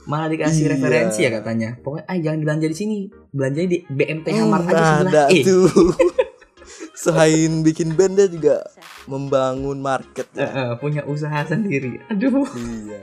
Malah 0.03 0.27
dikasih 0.27 0.63
Iya. 0.63 0.71
referensi 0.73 1.19
ya 1.21 1.31
katanya. 1.31 1.69
Pokoknya 1.77 2.05
ah 2.05 2.17
jangan 2.17 2.39
belanja 2.41 2.65
di 2.65 2.75
sini, 2.75 2.97
belanja 3.29 3.59
di 3.61 3.77
BMTH 3.83 4.35
Hmm, 4.35 4.47
Mart 4.47 4.65
aja 4.65 4.83
sebelah. 5.01 5.27
Eh, 5.29 5.43
tuh. 5.43 5.67
Selain 6.97 7.51
bikin 7.61 7.93
band 7.93 8.15
dia 8.15 8.27
juga 8.27 8.55
membangun 9.05 9.77
market 9.77 10.25
eh, 10.33 10.41
ya. 10.41 10.49
eh, 10.49 10.73
punya 10.77 11.03
usaha 11.03 11.43
sendiri. 11.43 11.99
Aduh. 12.07 12.47
Iya. 12.49 12.99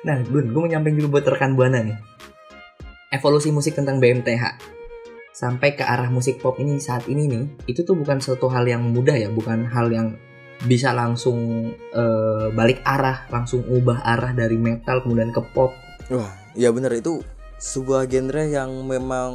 Nah, 0.00 0.16
Gun, 0.22 0.46
gue 0.48 0.60
mau 0.60 0.66
nyampein 0.66 0.94
dulu 0.94 1.08
buat 1.12 1.26
rekan 1.26 1.52
Buana 1.52 1.80
nih. 1.80 1.98
Evolusi 3.10 3.50
musik 3.50 3.74
tentang 3.74 3.98
BMTH 3.98 4.42
sampai 5.40 5.72
ke 5.72 5.80
arah 5.80 6.12
musik 6.12 6.36
pop 6.44 6.60
ini 6.60 6.76
saat 6.76 7.08
ini 7.08 7.24
nih, 7.24 7.44
itu 7.72 7.80
tuh 7.80 7.96
bukan 7.96 8.20
suatu 8.20 8.52
hal 8.52 8.68
yang 8.68 8.84
mudah 8.92 9.16
ya, 9.16 9.32
bukan 9.32 9.64
hal 9.72 9.88
yang 9.88 10.20
bisa 10.68 10.92
langsung 10.92 11.72
eh, 11.72 12.46
balik 12.52 12.84
arah, 12.84 13.24
langsung 13.32 13.64
ubah 13.64 14.04
arah 14.04 14.36
dari 14.36 14.60
metal 14.60 15.00
kemudian 15.00 15.32
ke 15.32 15.40
pop. 15.56 15.72
Wah, 16.12 16.28
iya 16.52 16.68
bener 16.68 16.92
itu 16.92 17.24
sebuah 17.56 18.04
genre 18.04 18.44
yang 18.44 18.68
memang 18.84 19.32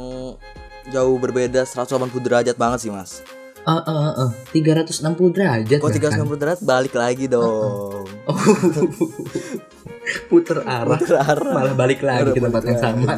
jauh 0.94 1.18
berbeda 1.18 1.66
180 1.66 2.06
derajat 2.22 2.54
banget 2.54 2.86
sih 2.86 2.92
mas. 2.94 3.26
Eh, 3.66 3.74
eh, 3.74 3.98
eh, 4.14 4.30
eh, 4.30 4.30
360 4.78 5.34
derajat. 5.34 5.78
Kok 5.82 5.90
bahkan. 5.90 6.22
360 6.22 6.38
derajat 6.38 6.62
balik 6.62 6.94
lagi 6.94 7.26
dong. 7.26 8.06
Oh, 8.26 10.22
puter 10.30 10.62
arah, 10.66 10.98
Puter 10.98 11.18
arah. 11.18 11.50
malah 11.50 11.74
balik 11.74 12.02
lagi 12.02 12.30
ke 12.34 12.42
tempat 12.42 12.62
yang 12.62 12.78
sama. 12.78 13.14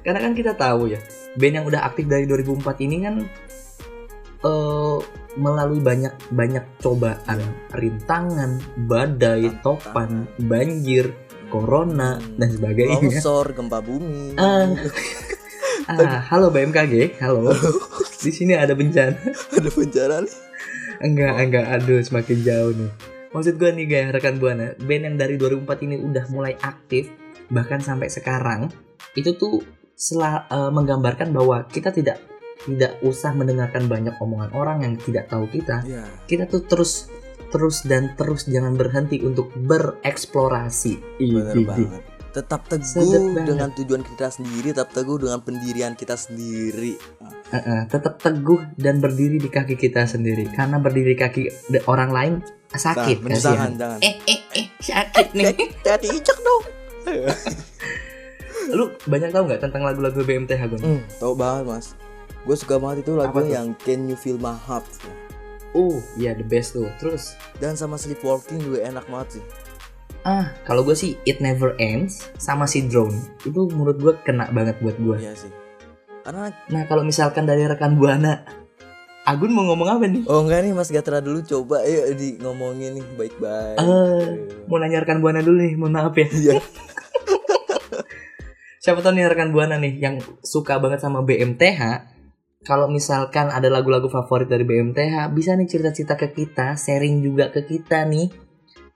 Karena 0.00 0.20
kan 0.20 0.32
kita 0.32 0.52
tahu 0.54 0.88
ya, 0.88 1.00
band 1.36 1.54
yang 1.54 1.66
udah 1.66 1.80
aktif 1.84 2.08
dari 2.08 2.24
2004 2.24 2.60
ini 2.80 2.96
kan 3.00 3.14
eh 4.40 4.98
melalui 5.36 5.78
banyak 5.78 6.10
banyak 6.32 6.64
cobaan, 6.80 7.38
rintangan, 7.70 8.56
badai, 8.80 9.52
Tantangan. 9.52 9.62
topan, 9.62 10.10
banjir, 10.40 11.12
corona 11.48 12.16
Hmm. 12.16 12.40
dan 12.40 12.48
sebagainya. 12.50 12.98
Longsor, 12.98 13.52
gempa 13.52 13.78
bumi. 13.80 14.34
Ah. 14.36 14.72
Ah, 15.90 16.22
halo 16.30 16.48
BMKG, 16.48 17.18
halo. 17.18 17.50
Di 18.16 18.30
sini 18.30 18.54
ada 18.54 18.72
bencana. 18.72 19.16
Ada 19.50 19.70
bencana 19.70 20.16
nih. 20.22 20.34
Enggak, 21.00 21.34
enggak, 21.40 21.66
aduh 21.66 22.00
semakin 22.00 22.38
jauh 22.40 22.72
nih. 22.72 22.90
Maksud 23.30 23.54
gue 23.56 23.70
nih 23.72 23.86
guys, 23.86 24.08
rekan 24.10 24.36
Buana, 24.36 24.74
band 24.76 25.02
yang 25.04 25.16
dari 25.16 25.34
2004 25.34 25.86
ini 25.86 25.96
udah 25.98 26.24
mulai 26.28 26.54
aktif, 26.58 27.08
bahkan 27.48 27.78
sampai 27.78 28.06
sekarang, 28.06 28.70
itu 29.14 29.34
tuh 29.34 29.62
sela- 30.00 30.48
eh, 30.48 30.70
menggambarkan 30.72 31.28
bahwa 31.30 31.68
kita 31.68 31.92
tidak 31.92 32.24
tidak 32.60 33.00
usah 33.00 33.32
mendengarkan 33.32 33.88
banyak 33.88 34.16
omongan 34.16 34.52
orang 34.52 34.84
yang 34.84 34.94
tidak 34.96 35.28
tahu 35.28 35.44
kita. 35.48 35.80
Iya. 35.84 36.04
Kita 36.24 36.44
tuh 36.44 36.64
terus 36.64 37.08
terus 37.50 37.82
dan 37.82 38.14
terus 38.14 38.46
jangan 38.46 38.76
berhenti 38.76 39.20
untuk 39.20 39.52
bereksplorasi. 39.54 41.18
Bener 41.18 41.52
Idih. 41.52 41.66
banget. 41.66 42.02
Tetap 42.30 42.70
teguh 42.70 43.10
dengan 43.42 43.74
tujuan 43.74 44.06
kita 44.06 44.30
sendiri, 44.30 44.70
tetap 44.70 44.94
teguh 44.94 45.18
dengan 45.18 45.42
pendirian 45.42 45.98
kita 45.98 46.14
sendiri. 46.14 46.94
Eh, 47.50 47.56
eh, 47.58 47.82
tetap 47.90 48.22
teguh 48.22 48.78
dan 48.78 49.02
berdiri 49.02 49.42
di 49.42 49.50
kaki 49.50 49.74
kita 49.74 50.06
sendiri. 50.06 50.46
Karena 50.54 50.78
berdiri 50.78 51.12
di 51.12 51.18
kaki 51.18 51.42
orang 51.90 52.10
lain 52.14 52.32
sakit, 52.70 53.26
Nah, 53.26 53.34
kasihan. 53.34 53.74
jangan. 53.74 53.98
Eh, 53.98 54.14
eh, 54.30 54.40
eh, 54.54 54.66
sakit 54.78 55.34
nih. 55.34 55.54
Jadi 55.82 56.06
ijak 56.06 56.38
dong. 56.38 56.64
Lu 58.70 58.84
banyak 59.04 59.30
tahu 59.30 59.42
nggak 59.46 59.60
tentang 59.60 59.82
lagu-lagu 59.82 60.20
BMTH 60.20 60.62
Gun? 60.66 60.80
Hmm, 60.80 61.02
tau 61.18 61.34
banget 61.34 61.64
mas. 61.66 61.86
Gue 62.42 62.56
suka 62.56 62.78
banget 62.78 63.04
itu 63.04 63.12
lagu 63.14 63.30
Apa 63.30 63.44
tuh? 63.44 63.50
yang 63.50 63.68
Can 63.76 64.08
You 64.08 64.16
Feel 64.16 64.38
My 64.38 64.56
Heart 64.56 64.88
Oh, 65.70 66.02
iya 66.16 66.34
the 66.34 66.42
best 66.42 66.74
tuh. 66.74 66.90
Terus, 66.98 67.38
dan 67.62 67.78
sama 67.78 67.94
Sleepwalking 67.94 68.58
juga 68.58 68.82
enak 68.82 69.06
banget 69.06 69.38
sih. 69.38 69.44
Ah, 70.20 70.50
kalau 70.64 70.82
gue 70.82 70.92
sih 70.92 71.14
It 71.24 71.38
Never 71.38 71.78
Ends 71.78 72.26
sama 72.36 72.66
si 72.66 72.84
Drone 72.84 73.14
itu 73.40 73.70
menurut 73.70 73.96
gue 73.96 74.12
kena 74.20 74.50
banget 74.50 74.76
buat 74.78 74.98
gue. 74.98 75.16
Iya 75.16 75.32
sih. 75.32 75.52
Karena 76.20 76.50
Nah 76.68 76.82
kalau 76.84 77.00
misalkan 77.00 77.46
dari 77.46 77.64
rekan 77.64 77.94
buana, 77.94 78.42
Agun 79.22 79.52
mau 79.52 79.62
ngomong 79.62 79.88
apa 79.88 80.04
nih? 80.04 80.24
oh 80.26 80.42
enggak 80.42 80.64
nih 80.64 80.72
Mas 80.72 80.88
Gatra 80.88 81.20
dulu 81.20 81.40
coba 81.40 81.84
yuk 81.84 82.16
di 82.16 82.34
ngomongin 82.36 82.98
nih 82.98 83.04
baik-baik. 83.14 83.76
Eh, 83.78 84.24
mau 84.66 84.76
nanya 84.76 85.04
rekan 85.04 85.20
buana 85.20 85.38
dulu 85.38 85.60
nih, 85.60 85.72
mohon 85.76 85.92
maaf 85.92 86.16
ya. 86.16 86.26
Iya. 86.26 86.52
Siapa 88.80 89.04
tahu 89.04 89.12
nih 89.12 89.28
rekan 89.28 89.52
buana 89.52 89.76
nih 89.76 90.00
yang 90.00 90.16
suka 90.40 90.80
banget 90.80 91.04
sama 91.04 91.20
BMTH. 91.20 92.08
Kalau 92.64 92.88
misalkan 92.88 93.52
ada 93.52 93.68
lagu-lagu 93.68 94.08
favorit 94.08 94.48
dari 94.48 94.64
BMTH, 94.64 95.28
bisa 95.36 95.52
nih 95.52 95.68
cerita-cerita 95.68 96.16
ke 96.16 96.32
kita, 96.32 96.80
sharing 96.80 97.20
juga 97.20 97.52
ke 97.52 97.68
kita 97.68 98.08
nih. 98.08 98.32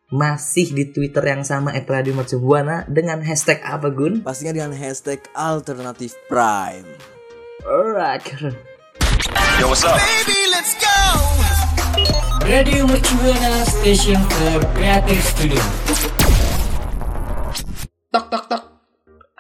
Masih 0.08 0.72
di 0.72 0.88
Twitter 0.88 1.20
yang 1.28 1.44
sama 1.44 1.76
@radiomercubuana 1.76 2.88
dengan 2.88 3.20
hashtag 3.20 3.60
apa 3.60 3.92
Gun? 3.92 4.24
Pastinya 4.24 4.56
dengan 4.56 4.72
hashtag 4.72 5.20
alternatif 5.36 6.16
prime. 6.32 6.88
Alright, 7.68 8.24
keren. 8.24 8.56
Radio 12.48 12.88
Mercubuana 12.88 13.68
Station 13.68 14.16
for 14.32 14.64
Creative 14.80 15.20
Studio. 15.20 16.23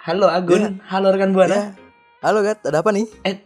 Halo 0.04 0.28
Agun, 0.28 0.84
halo 0.84 1.16
rekan 1.16 1.32
buana. 1.32 1.56
Ya. 1.56 1.64
Halo 2.20 2.44
Gat, 2.44 2.60
ada 2.60 2.84
apa 2.84 2.92
nih? 2.92 3.08
Eh, 3.24 3.40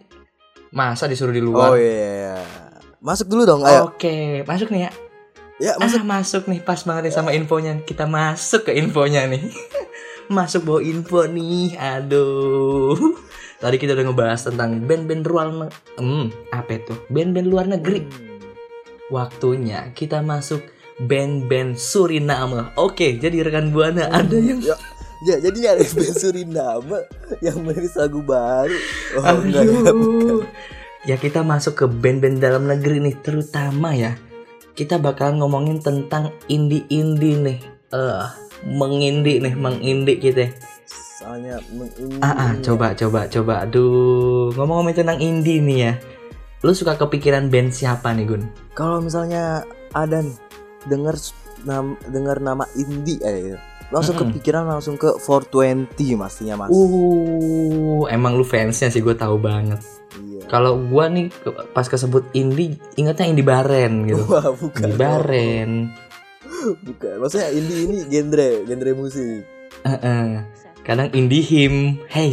masa 0.74 1.06
disuruh 1.06 1.30
di 1.30 1.38
luar? 1.38 1.70
Oh 1.70 1.78
iya. 1.78 2.34
Masuk 2.98 3.30
dulu 3.30 3.46
dong, 3.46 3.62
ayo. 3.62 3.94
Oke, 3.94 4.42
masuk 4.42 4.74
nih 4.74 4.90
ya. 4.90 4.92
Ya, 5.62 5.72
masuk. 5.78 6.02
Ah, 6.02 6.18
masuk 6.18 6.42
nih 6.50 6.58
pas 6.58 6.82
banget 6.82 7.06
nih 7.06 7.14
sama 7.14 7.30
infonya. 7.30 7.78
Kita 7.86 8.10
masuk 8.10 8.66
ke 8.66 8.72
infonya 8.74 9.30
nih. 9.30 9.54
masuk 10.34 10.66
bawa 10.66 10.80
info 10.82 11.30
nih. 11.30 11.78
Aduh. 11.78 12.98
Tadi 13.62 13.78
kita 13.78 13.94
udah 13.94 14.10
ngebahas 14.10 14.50
tentang 14.50 14.82
band-band 14.82 15.22
luar 15.30 15.54
negeri. 15.54 15.78
Hmm, 15.94 16.26
apa 16.50 16.74
itu? 16.74 16.94
Band-band 17.06 17.46
luar 17.46 17.66
negeri. 17.70 18.02
Waktunya 19.14 19.94
kita 19.94 20.26
masuk 20.26 20.66
band-band 21.06 21.78
Suriname. 21.78 22.74
Oke, 22.74 23.14
jadi 23.14 23.46
rekan 23.46 23.70
Buana 23.70 24.10
ada 24.10 24.34
yang 24.34 24.58
Ya, 24.58 24.74
ya 25.26 25.37
jadi 25.42 25.75
ada 25.75 25.82
band 25.82 26.14
Suriname 26.14 26.98
yang 27.44 27.58
merilis 27.62 27.94
lagu 27.98 28.22
baru. 28.22 28.76
Oh, 29.18 29.22
enggak, 29.42 29.62
enggak. 29.66 29.94
Aduh. 29.94 30.42
Ya 31.06 31.16
kita 31.16 31.46
masuk 31.46 31.75
ke 31.78 31.87
band-band 31.87 32.42
dalam 32.42 32.66
negeri 32.66 32.98
nih 32.98 33.16
terutama 33.22 33.94
ya. 33.94 34.18
Kita 34.75 34.98
bakalan 34.98 35.42
ngomongin 35.42 35.78
tentang 35.82 36.34
indie-indie 36.46 37.38
nih. 37.38 37.58
Eh, 37.94 38.26
mengindi 38.66 39.42
nih, 39.42 39.54
mengindi 39.54 40.18
kita. 40.18 40.52
Soalnya 41.18 41.58
mengindie. 41.72 42.22
Ah, 42.22 42.50
ah, 42.50 42.52
coba 42.62 42.94
coba 42.94 43.26
coba. 43.26 43.66
Aduh, 43.66 44.54
ngomong-ngomong 44.54 44.94
tentang 44.94 45.18
indie 45.18 45.62
nih 45.62 45.78
ya. 45.82 45.92
Lu 46.66 46.75
suka 46.75 46.98
kepikiran 46.98 47.50
band 47.50 47.70
siapa 47.70 48.10
nih, 48.14 48.26
Gun? 48.26 48.42
Kalau 48.75 48.98
misalnya 48.98 49.62
ada 49.94 50.22
nih 50.22 50.34
dengar 50.90 51.14
nam, 51.62 51.94
dengar 52.10 52.38
nama 52.42 52.66
indie 52.75 53.18
eh, 53.22 53.54
langsung 53.88 54.21
Mm-mm. 54.21 54.37
kepikiran 54.37 54.68
langsung 54.68 55.00
ke 55.00 55.16
420 55.16 56.21
pastinya 56.21 56.54
Mas. 56.64 56.71
Uh, 56.73 58.04
emang 58.12 58.37
lu 58.37 58.45
fansnya 58.45 58.92
sih 58.92 59.00
gue 59.00 59.16
tahu 59.16 59.40
banget. 59.40 59.80
Iya. 60.16 60.45
Kalau 60.49 60.80
gua 60.80 61.09
nih 61.09 61.28
ke- 61.33 61.73
pas 61.73 61.88
kesebut 61.88 62.25
indie, 62.33 62.76
ingatnya 62.97 63.28
indie 63.28 63.45
baren 63.45 64.09
gitu. 64.09 64.25
Wah, 64.28 64.52
bukan. 64.52 64.83
Indie 64.85 64.99
baren. 65.00 65.71
Bukan. 66.85 67.14
Maksudnya 67.21 67.49
indie 67.52 67.85
ini 67.88 67.97
genre, 68.09 68.49
genre 68.64 68.92
musik. 68.97 69.45
Heeh. 69.85 70.45
Kadang 70.85 71.12
indie 71.12 71.45
him, 71.45 72.00
hey. 72.09 72.33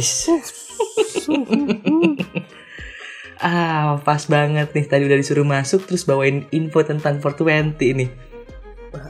ah, 3.44 4.00
pas 4.00 4.24
banget 4.24 4.72
nih 4.72 4.84
tadi 4.88 5.04
udah 5.04 5.18
disuruh 5.20 5.44
masuk 5.44 5.84
terus 5.84 6.08
bawain 6.08 6.48
info 6.52 6.80
tentang 6.80 7.20
420 7.20 7.76
ini. 7.92 8.08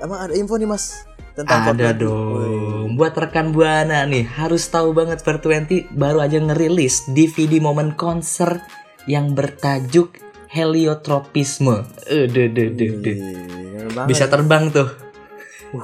Emang 0.03 0.19
ada 0.19 0.35
info 0.35 0.59
nih 0.59 0.67
Mas 0.67 1.06
tentang 1.37 1.61
Ada 1.69 1.93
420? 1.93 2.01
dong. 2.01 2.87
Buat 2.97 3.15
rekan 3.15 3.53
Buana 3.53 4.03
nih 4.03 4.25
harus 4.27 4.65
tahu 4.67 4.91
banget 4.91 5.21
420 5.21 5.93
baru 5.93 6.19
aja 6.19 6.41
ngerilis 6.41 7.05
DVD 7.07 7.61
momen 7.61 7.93
konser 7.93 8.65
yang 9.05 9.33
bertajuk 9.33 10.17
Heliotropisme. 10.49 11.85
Eh, 12.07 12.25
duh. 12.25 12.49
Wih, 12.49 12.73
keren 12.73 13.93
banget. 13.93 14.09
Bisa 14.09 14.25
terbang 14.27 14.71
tuh. 14.71 14.89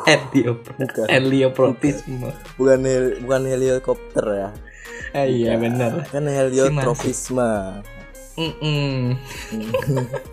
Heliop- 0.07 0.73
Bukan. 0.73 1.07
Heliotropisme. 1.07 2.31
bukan 2.57 2.81
hel- 2.81 3.19
bukan 3.21 3.43
helikopter 3.45 4.25
ya. 4.25 4.49
Ah, 5.12 5.27
iya 5.29 5.55
benar. 5.55 6.09
Kan 6.09 6.25
heliotropisme. 6.25 7.85
Mm-mm. 8.33 9.12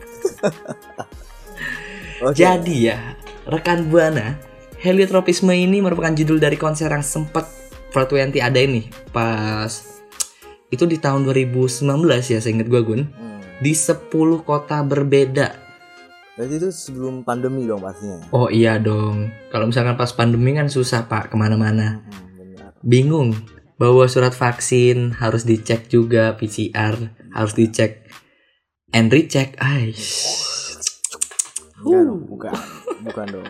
Oke. 2.22 2.36
Jadi 2.36 2.88
ya, 2.88 3.16
rekan 3.44 3.88
Buana, 3.88 4.36
Heliotropisme 4.80 5.52
ini 5.52 5.84
merupakan 5.84 6.16
judul 6.16 6.40
dari 6.40 6.56
konser 6.56 6.88
yang 6.88 7.04
sempat 7.04 7.44
420 7.92 8.40
ada 8.40 8.60
ini 8.64 8.88
pas 9.12 9.68
itu 10.70 10.86
di 10.86 11.02
tahun 11.02 11.26
2019 11.26 11.84
ya, 12.30 12.40
seingat 12.40 12.70
gue 12.70 12.82
Gun, 12.86 13.02
Hmm. 13.10 13.42
di 13.60 13.74
10 13.74 14.46
kota 14.46 14.86
berbeda. 14.86 15.58
Berarti 16.38 16.56
itu 16.56 16.70
sebelum 16.70 17.26
pandemi 17.26 17.66
dong 17.66 17.82
pastinya. 17.82 18.22
Oh 18.30 18.48
iya 18.48 18.78
dong, 18.78 19.34
kalau 19.50 19.68
misalkan 19.68 19.98
pas 19.98 20.14
pandemi 20.14 20.54
kan 20.54 20.70
susah 20.70 21.10
pak 21.10 21.34
ke 21.34 21.36
mana-mana, 21.36 22.06
Hmm, 22.06 22.30
benar. 22.38 22.72
bingung. 22.86 23.34
Bawa 23.76 24.08
surat 24.08 24.36
vaksin 24.36 25.16
harus 25.18 25.48
dicek 25.48 25.88
juga 25.88 26.36
PCR, 26.36 27.00
harus 27.32 27.56
dicek 27.56 28.06
and 28.92 29.08
recheck. 29.10 29.56
Aish. 29.58 30.28
Dong, 31.80 32.28
bukan. 32.28 32.52
Bukan 33.08 33.28
dong. 33.40 33.48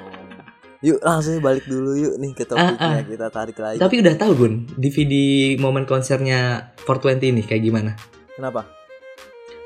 Yuk 0.80 1.04
langsung 1.04 1.44
balik 1.44 1.68
dulu 1.68 1.92
yuk 1.92 2.16
nih 2.16 2.32
ke 2.32 2.48
topiknya 2.48 2.80
Ah, 2.80 2.96
ah. 2.96 3.04
kita 3.04 3.28
tarik 3.28 3.58
lagi. 3.60 3.78
Tapi 3.84 3.96
udah 4.00 4.16
tahu 4.16 4.32
Gun, 4.34 4.54
DVD 4.80 5.14
momen 5.60 5.84
konsernya 5.84 6.72
420 6.88 7.36
ini 7.36 7.42
kayak 7.44 7.64
gimana? 7.68 7.92
Kenapa? 8.32 8.64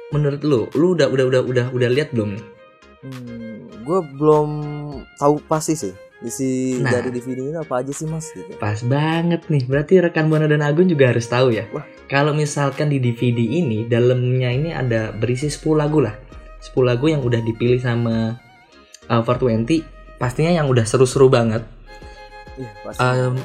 Menurut 0.09 0.41
lu, 0.41 0.65
lu 0.73 0.97
udah 0.97 1.09
udah 1.13 1.25
udah 1.29 1.41
udah 1.45 1.65
udah 1.69 1.89
lihat 1.93 2.17
belum 2.17 2.33
nih? 2.33 2.45
Hmm, 3.05 3.69
gue 3.85 3.99
belum 4.17 4.49
tahu 5.19 5.37
pasti 5.45 5.77
sih 5.77 5.93
isi 6.23 6.79
Nah. 6.79 6.87
dari 6.87 7.11
DVD 7.11 7.51
ini 7.51 7.57
apa 7.59 7.83
aja 7.83 7.91
sih 7.91 8.07
mas 8.07 8.31
gitu. 8.31 8.55
Pas 8.57 8.79
banget 8.81 9.43
nih. 9.51 9.67
Berarti 9.67 9.99
rekan 10.01 10.31
Buana 10.31 10.47
dan 10.47 10.63
Agun 10.63 10.87
juga 10.87 11.11
harus 11.13 11.27
tahu 11.27 11.51
ya. 11.53 11.67
Wah. 11.75 11.83
Kalau 12.07 12.33
misalkan 12.33 12.89
di 12.89 12.97
DVD 12.97 13.37
ini 13.37 13.85
dalamnya 13.85 14.49
ini 14.49 14.73
ada 14.73 15.11
berisi 15.13 15.51
10 15.51 15.77
lagu 15.77 15.99
lah. 15.99 16.15
10 16.63 16.73
lagu 16.81 17.05
yang 17.11 17.21
udah 17.21 17.43
dipilih 17.43 17.77
sama 17.77 18.39
uh, 19.11 19.21
420 19.21 19.92
pastinya 20.23 20.55
yang 20.55 20.71
udah 20.71 20.87
seru-seru 20.87 21.27
banget. 21.27 21.67
Pasti. 22.87 23.03
Um, 23.03 23.35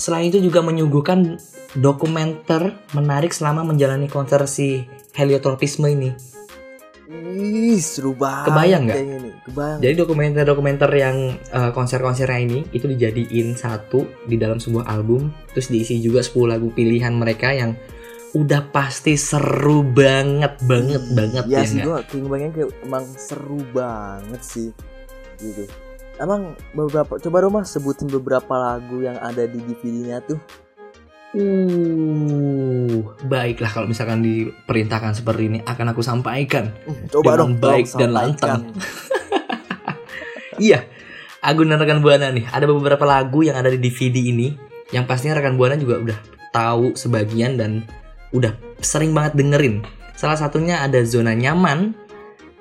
selain 0.00 0.32
itu 0.32 0.40
juga 0.40 0.64
menyuguhkan 0.64 1.36
dokumenter 1.76 2.72
menarik 2.96 3.36
selama 3.36 3.68
menjalani 3.68 4.08
konser 4.08 4.40
si 4.48 4.88
heliotropisme 5.12 5.84
ini. 5.92 6.10
Ih 7.10 7.82
seru 7.82 8.16
banget. 8.16 8.48
Kebayang 8.48 8.82
nggak? 8.88 8.98
Kebayang. 9.50 9.78
Jadi 9.84 9.94
dokumenter-dokumenter 10.00 10.90
yang 10.96 11.36
uh, 11.52 11.74
konser-konsernya 11.76 12.40
ini 12.40 12.64
itu 12.72 12.88
dijadiin 12.88 13.58
satu 13.60 14.24
di 14.24 14.40
dalam 14.40 14.56
sebuah 14.56 14.88
album, 14.88 15.28
terus 15.52 15.68
diisi 15.68 16.00
juga 16.00 16.24
10 16.24 16.48
lagu 16.48 16.72
pilihan 16.72 17.12
mereka 17.12 17.52
yang 17.52 17.76
udah 18.30 18.62
pasti 18.70 19.18
seru 19.18 19.82
banget 19.82 20.54
banget 20.62 21.02
banget 21.18 21.44
ya 21.50 21.66
ya 21.66 21.66
sih 21.66 21.82
gue 21.82 21.98
kayak 22.06 22.70
emang 22.86 23.02
seru 23.18 23.58
banget 23.74 24.38
sih 24.38 24.70
gitu. 25.42 25.66
Emang 26.20 26.52
beberapa 26.76 27.16
coba 27.16 27.36
dong 27.40 27.56
mas 27.56 27.72
sebutin 27.72 28.06
beberapa 28.12 28.52
lagu 28.60 29.00
yang 29.00 29.16
ada 29.16 29.48
di 29.48 29.56
DVD-nya 29.56 30.20
tuh. 30.20 30.36
Uh, 31.30 33.06
baiklah 33.30 33.70
kalau 33.70 33.86
misalkan 33.86 34.20
diperintahkan 34.20 35.16
seperti 35.16 35.48
ini 35.48 35.58
akan 35.64 35.96
aku 35.96 36.04
sampaikan. 36.04 36.76
Coba 37.08 37.38
Dengan 37.38 37.40
dong 37.40 37.54
baik 37.56 37.86
dan 37.96 38.10
lantang. 38.12 38.60
Iya, 40.60 40.84
Agun 41.40 41.72
dan 41.72 41.80
rekan 41.80 42.04
Buana 42.04 42.28
nih, 42.28 42.44
ada 42.52 42.68
beberapa 42.68 43.00
lagu 43.08 43.40
yang 43.40 43.56
ada 43.56 43.72
di 43.72 43.80
DVD 43.80 44.28
ini 44.28 44.52
yang 44.92 45.08
pastinya 45.08 45.40
rekan 45.40 45.56
Buana 45.56 45.80
juga 45.80 45.96
udah 45.96 46.18
tahu 46.52 46.92
sebagian 46.92 47.56
dan 47.56 47.80
udah 48.36 48.52
sering 48.84 49.16
banget 49.16 49.40
dengerin. 49.40 49.80
Salah 50.20 50.36
satunya 50.36 50.84
ada 50.84 51.00
Zona 51.00 51.32
Nyaman, 51.32 51.96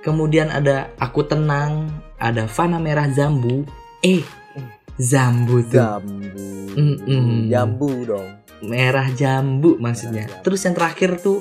kemudian 0.02 0.52
ada 0.52 0.92
Aku 1.00 1.24
Tenang, 1.26 1.90
ada 2.20 2.48
Fana 2.48 2.78
Merah 2.80 3.08
Zambu, 3.12 3.64
eh 4.04 4.24
Zambu 5.00 5.64
tuh. 5.64 5.80
Jambu. 5.80 6.50
Mm-mm. 6.76 7.48
Jambu 7.48 7.92
dong. 8.04 8.28
Merah 8.60 9.08
Jambu 9.16 9.80
maksudnya. 9.80 10.28
Merah 10.28 10.36
Jambu. 10.36 10.46
Terus 10.46 10.60
yang 10.68 10.76
terakhir 10.76 11.10
tuh 11.24 11.40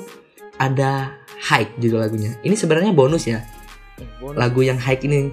ada 0.55 1.19
Hike 1.39 1.79
judul 1.79 2.03
lagunya. 2.03 2.35
Ini 2.43 2.55
sebenarnya 2.55 2.91
bonus 2.95 3.27
ya. 3.27 3.43
Bonus. 4.19 4.35
Lagu 4.39 4.63
yang 4.63 4.79
Hike 4.79 5.07
ini 5.07 5.31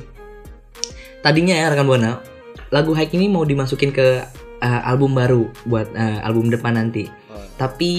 tadinya 1.23 1.55
ya 1.59 1.71
rekan 1.71 1.87
Buana 1.87 2.23
lagu 2.71 2.95
Hike 2.95 3.15
ini 3.15 3.31
mau 3.31 3.43
dimasukin 3.47 3.91
ke 3.95 4.23
uh, 4.63 4.81
album 4.87 5.15
baru 5.15 5.51
buat 5.67 5.91
uh, 5.95 6.23
album 6.27 6.51
depan 6.51 6.75
nanti. 6.79 7.07
Tapi 7.57 7.93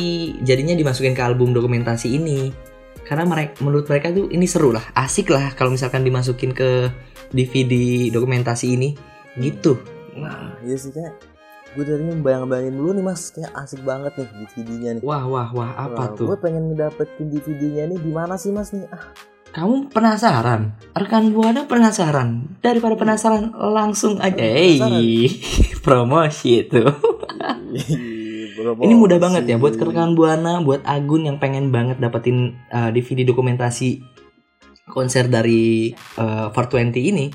jadinya 0.45 0.77
dimasukin 0.77 1.17
ke 1.17 1.23
album 1.23 1.49
dokumentasi 1.49 2.13
ini. 2.13 2.53
Karena 3.07 3.23
mereka 3.23 3.63
menurut 3.63 3.87
mereka 3.87 4.11
tuh 4.11 4.27
ini 4.27 4.43
seru 4.43 4.75
lah, 4.75 4.83
asik 4.91 5.31
lah 5.31 5.55
kalau 5.55 5.71
misalkan 5.71 6.03
dimasukin 6.03 6.51
ke 6.51 6.91
DVD 7.31 8.07
dokumentasi 8.11 8.75
ini 8.75 8.89
gitu. 9.39 9.79
Nah, 10.19 10.59
iya 10.59 10.75
sih 10.75 10.91
kayak 10.91 11.15
gue 11.77 11.83
tadinya 11.85 12.15
bayang-bayangin 12.19 12.73
dulu 12.73 12.89
nih 12.97 13.05
mas 13.05 13.29
kayak 13.31 13.53
asik 13.53 13.79
banget 13.87 14.11
nih 14.17 14.27
DVD-nya 14.27 14.91
nih. 14.99 15.03
Wah 15.07 15.23
wah 15.23 15.47
wah 15.55 15.71
apa 15.77 16.17
tuh? 16.19 16.35
Gue 16.35 16.37
pengen 16.41 16.73
ngedapetin 16.73 17.31
DVD-nya 17.31 17.83
nih 17.95 17.99
di 18.01 18.11
mana 18.11 18.35
sih 18.35 18.51
mas 18.51 18.75
nih? 18.75 18.83
Ah, 18.91 19.13
Kamu 19.55 19.87
penasaran? 19.89 20.75
Rekan 20.91 21.31
Buana 21.31 21.63
penasaran? 21.65 22.59
Daripada 22.59 22.99
penasaran 22.99 23.55
langsung 23.55 24.19
aja. 24.19 24.35
Hey, 24.37 25.31
promosi 25.85 26.67
itu. 26.67 26.83
Promosi. 28.57 28.89
Ini 28.89 28.93
mudah 28.97 29.19
banget 29.21 29.43
ya 29.45 29.55
buat 29.61 29.77
rekan 29.77 30.17
Buana, 30.17 30.65
buat 30.65 30.81
Agun 30.81 31.29
yang 31.29 31.37
pengen 31.37 31.69
banget 31.69 32.01
dapetin 32.01 32.57
uh, 32.73 32.89
DVD 32.89 33.21
dokumentasi 33.29 34.01
konser 34.89 35.29
dari 35.29 35.93
uh, 36.17 36.49
420 36.49 37.11
ini. 37.13 37.25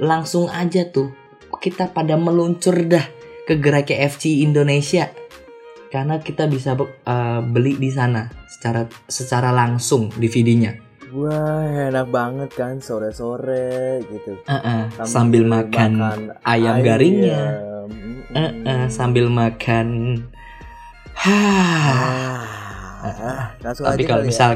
Langsung 0.00 0.48
aja 0.48 0.88
tuh 0.88 1.12
kita 1.60 1.92
pada 1.92 2.16
meluncur 2.16 2.74
dah 2.88 3.04
ke 3.44 3.60
gerai 3.60 3.84
KFC 3.84 4.40
Indonesia. 4.40 5.12
Karena 5.86 6.18
kita 6.18 6.50
bisa 6.50 6.74
uh, 6.74 7.40
beli 7.46 7.78
di 7.78 7.92
sana 7.94 8.26
secara 8.50 8.88
secara 9.06 9.54
langsung 9.54 10.10
DVD-nya. 10.18 10.82
Wah 11.14 11.88
enak 11.88 12.10
banget 12.10 12.50
kan 12.52 12.82
sore-sore 12.82 14.02
gitu. 14.10 14.42
Uh-uh, 14.44 14.90
sambil 15.06 15.46
makan 15.46 16.02
ayam 16.42 16.82
garingnya. 16.82 17.62
Mm-mm. 17.86 18.26
Uh-uh, 18.34 18.90
sambil 18.90 19.30
makan 19.30 20.20
Hah. 21.16 22.44
Ah, 23.06 23.44
langsung 23.60 23.86
Tapi 23.86 24.02
aja 24.02 24.08
kalau 24.08 24.22
ya. 24.22 24.28
misal 24.28 24.50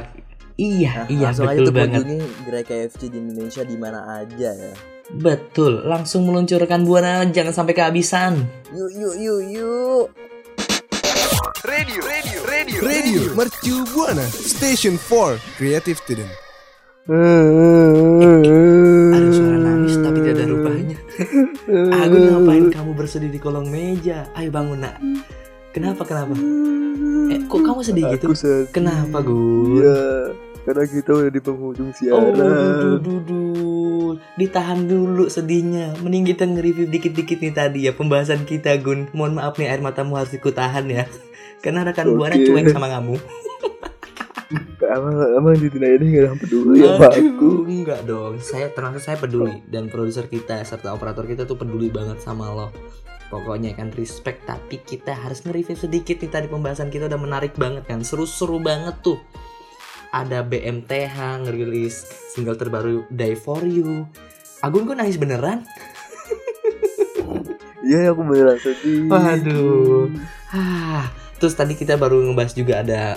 iya 0.54 0.92
Nah, 0.94 1.06
iya 1.08 1.24
langsung 1.24 1.46
aja 1.46 1.54
betul 1.54 1.66
tuh 1.66 1.74
banget. 1.74 2.02
gerai 2.44 2.64
KFC 2.64 3.00
di 3.06 3.18
Indonesia 3.18 3.62
di 3.62 3.76
mana 3.76 3.98
aja 4.16 4.50
ya. 4.50 4.72
Betul, 5.10 5.82
langsung 5.82 6.22
meluncurkan 6.22 6.84
buana 6.84 7.24
jangan 7.26 7.50
sampai 7.52 7.74
kehabisan. 7.74 8.44
Yuk 8.70 8.90
yuk 8.92 9.14
yuk 9.16 9.40
yuk. 9.50 10.04
Radio, 11.62 12.00
radio, 12.00 12.38
radio, 12.44 12.78
radio. 12.80 13.20
Mercu 13.32 13.84
Buana 13.90 14.24
Station 14.26 14.96
4 14.96 15.38
Creative 15.56 15.96
Student. 15.96 16.30
Ada 19.10 19.28
suara 19.30 19.58
nangis 19.58 19.94
tapi 19.96 20.18
tidak 20.20 20.34
ada 20.36 20.46
rupanya. 20.46 20.96
Agun 22.00 22.22
ngapain 22.26 22.64
kamu 22.70 22.90
bersedih 22.94 23.28
di 23.28 23.36
kolong 23.36 23.66
meja? 23.66 24.28
Ayo 24.32 24.48
bangun 24.48 24.80
nak. 24.80 24.96
Kenapa 25.70 26.02
kenapa? 26.02 26.34
Eh 27.30 27.38
kok 27.46 27.60
kamu 27.62 27.80
sedih 27.80 28.04
gitu? 28.10 28.26
Aku 28.26 28.34
sedih. 28.34 28.66
Kenapa 28.74 29.22
Gun? 29.22 29.78
Iya, 29.78 30.34
karena 30.66 30.84
kita 30.84 31.10
udah 31.14 31.30
di 31.30 31.40
penghujung 31.40 31.90
Oh, 31.90 31.94
siaran. 31.94 32.34
dudu, 32.34 32.90
dudu. 32.98 33.44
Ditahan 34.34 34.84
dulu 34.84 35.30
sedihnya. 35.30 35.94
Mending 36.02 36.26
kita 36.26 36.42
nge-review 36.44 36.90
dikit-dikit 36.90 37.38
nih 37.38 37.54
tadi 37.54 37.78
ya 37.86 37.94
pembahasan 37.94 38.42
kita, 38.42 38.74
Gun. 38.82 39.06
Mohon 39.14 39.38
maaf 39.38 39.54
nih 39.56 39.70
air 39.70 39.78
matamu 39.78 40.18
harus 40.18 40.34
ikut 40.34 40.50
tahan 40.50 40.90
ya. 40.90 41.06
Karena 41.62 41.86
rekan 41.86 42.18
buana 42.18 42.34
Oke. 42.34 42.46
cuek 42.46 42.66
sama 42.68 42.90
kamu. 42.90 43.14
Emang 44.80 45.14
emang 45.38 45.54
di 45.54 45.70
dunia 45.70 45.94
ini 45.94 46.06
gak 46.10 46.18
ada 46.18 46.28
yang 46.34 46.38
peduli 46.40 46.74
ya 46.82 46.98
Pak 46.98 47.12
aku. 47.14 47.46
Aduh, 47.46 47.58
enggak 47.62 48.00
dong. 48.02 48.34
Saya 48.42 48.66
terang 48.74 48.98
saya 48.98 49.14
peduli 49.14 49.62
dan 49.70 49.86
produser 49.86 50.26
kita 50.26 50.66
serta 50.66 50.90
operator 50.90 51.22
kita 51.22 51.46
tuh 51.46 51.54
peduli 51.54 51.86
banget 51.86 52.18
sama 52.18 52.50
lo. 52.50 52.74
Pokoknya 53.30 53.78
kan 53.78 53.94
respect 53.94 54.42
tapi 54.42 54.82
kita 54.82 55.14
harus 55.14 55.46
nge-review 55.46 55.78
sedikit 55.78 56.18
nih 56.18 56.30
tadi 56.34 56.46
pembahasan 56.50 56.90
kita 56.90 57.06
udah 57.06 57.20
menarik 57.22 57.54
banget 57.54 57.86
kan. 57.86 58.02
Seru-seru 58.02 58.58
banget 58.58 58.98
tuh. 59.06 59.22
Ada 60.10 60.42
BMTH 60.42 61.46
ngerilis 61.46 62.02
single 62.34 62.58
terbaru 62.58 63.06
Die 63.06 63.38
For 63.38 63.62
You. 63.62 64.10
Agun 64.66 64.90
kok 64.90 64.98
nangis 64.98 65.16
beneran? 65.16 65.62
Iya 67.80 68.12
aku 68.12 68.22
beneran 68.26 68.58
sedih. 68.60 69.08
Waduh. 69.08 70.10
Ah, 70.52 71.08
terus 71.38 71.54
tadi 71.56 71.78
kita 71.78 71.96
baru 71.96 72.20
ngebahas 72.22 72.52
juga 72.52 72.82
ada 72.82 73.16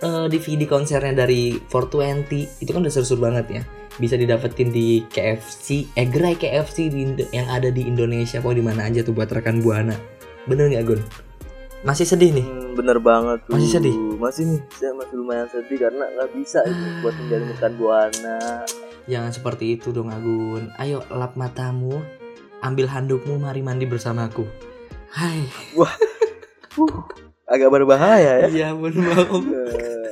eh, 0.00 0.26
DVD 0.30 0.64
konsernya 0.64 1.26
dari 1.26 1.58
420. 1.70 2.62
Itu 2.62 2.70
kan 2.72 2.80
udah 2.86 2.92
seru-seru 2.94 3.20
banget 3.20 3.46
ya. 3.50 3.62
Bisa 3.96 4.14
didapetin 4.14 4.68
di 4.68 5.00
KFC, 5.08 5.88
eh 5.96 6.04
gerai 6.04 6.36
KFC 6.36 6.92
di 6.92 7.16
yang 7.32 7.48
ada 7.48 7.72
di 7.72 7.88
Indonesia. 7.88 8.44
Pokoknya 8.44 8.60
di 8.60 8.64
mana 8.64 8.80
aja 8.84 9.00
tuh 9.00 9.16
buat 9.16 9.32
rekan 9.32 9.64
Buana. 9.64 9.96
Bener 10.44 10.68
nggak 10.68 10.84
Gun? 10.84 11.00
Masih 11.80 12.04
sedih 12.04 12.34
nih? 12.34 12.44
Hmm, 12.44 12.76
bener 12.76 12.98
banget 13.00 13.40
tuh. 13.48 13.56
Masih 13.56 13.70
sedih? 13.78 13.94
Masih 14.20 14.44
nih, 14.48 14.60
saya 14.74 14.92
masih 14.96 15.16
lumayan 15.16 15.48
sedih 15.48 15.78
karena 15.80 16.04
nggak 16.12 16.30
bisa 16.34 16.58
Ah. 16.60 16.68
ini 16.68 16.88
buat 17.00 17.14
menjalin 17.16 17.48
rekan 17.56 17.72
buana. 17.78 18.38
Jangan 19.06 19.30
seperti 19.32 19.64
itu 19.78 19.94
dong 19.94 20.10
Agun. 20.10 20.68
Ayo 20.76 21.00
lap 21.08 21.38
matamu, 21.38 22.02
ambil 22.60 22.90
handukmu, 22.90 23.38
mari 23.38 23.62
mandi 23.62 23.86
bersamaku. 23.86 24.44
Hai. 25.14 25.46
Agak 27.46 27.70
berbahaya 27.70 28.44
ya. 28.44 28.48
Iya. 28.50 28.68
Eh, 28.74 30.05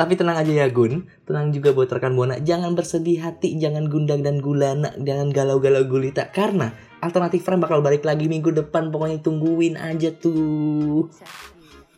Tapi 0.00 0.16
tenang 0.16 0.40
aja 0.40 0.48
ya 0.48 0.64
Gun, 0.72 1.04
tenang 1.28 1.52
juga 1.52 1.76
buat 1.76 1.92
rekan 1.92 2.16
Buana. 2.16 2.40
Jangan 2.40 2.72
bersedih 2.72 3.20
hati, 3.20 3.60
jangan 3.60 3.84
gundah 3.92 4.16
dan 4.16 4.40
gulana, 4.40 4.96
jangan 4.96 5.28
galau-galau 5.28 5.84
gulita. 5.84 6.32
Karena 6.32 6.72
alternatif 7.04 7.44
frame 7.44 7.68
bakal 7.68 7.84
balik 7.84 8.08
lagi 8.08 8.24
minggu 8.24 8.48
depan. 8.48 8.88
Pokoknya 8.88 9.20
tungguin 9.20 9.76
aja 9.76 10.08
tuh. 10.16 11.12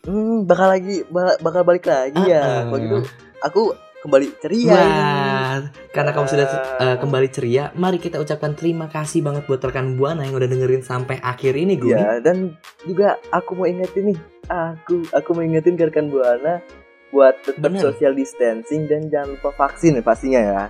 hmm, 0.03 0.43
bakal 0.43 0.67
lagi 0.67 1.07
ba- 1.07 1.39
bakal 1.39 1.63
balik 1.63 1.87
lagi 1.87 2.19
ya. 2.27 2.43
Ah, 2.43 2.51
ah. 2.67 2.75
Begitu 2.75 3.07
aku 3.39 3.71
kembali 4.03 4.27
ceria. 4.35 4.75
Wah, 4.75 5.57
karena 5.95 6.11
kamu 6.11 6.27
sudah 6.27 6.47
uh, 6.75 6.97
kembali 6.99 7.27
ceria, 7.31 7.71
mari 7.79 8.03
kita 8.03 8.19
ucapkan 8.19 8.51
terima 8.51 8.91
kasih 8.91 9.23
banget 9.23 9.47
buat 9.47 9.63
rekan 9.63 9.95
Buana 9.95 10.27
yang 10.27 10.35
udah 10.35 10.51
dengerin 10.51 10.83
sampai 10.83 11.23
akhir 11.23 11.55
ini 11.55 11.79
Gun. 11.79 11.95
Ya, 11.95 12.19
dan 12.19 12.59
juga 12.83 13.15
aku 13.31 13.55
mau 13.55 13.63
ingetin 13.63 14.11
nih, 14.11 14.19
aku 14.51 15.07
aku 15.07 15.29
mau 15.31 15.43
ingetin 15.47 15.79
ke 15.79 15.87
rekan 15.87 16.11
buana 16.11 16.59
buat 17.13 17.37
tetap 17.45 17.69
Bener. 17.69 17.93
social 17.93 18.11
distancing 18.11 18.89
dan 18.89 19.05
jangan 19.07 19.37
lupa 19.37 19.49
vaksin 19.55 19.95
ya 19.95 20.03
pastinya 20.03 20.41
ya. 20.41 20.63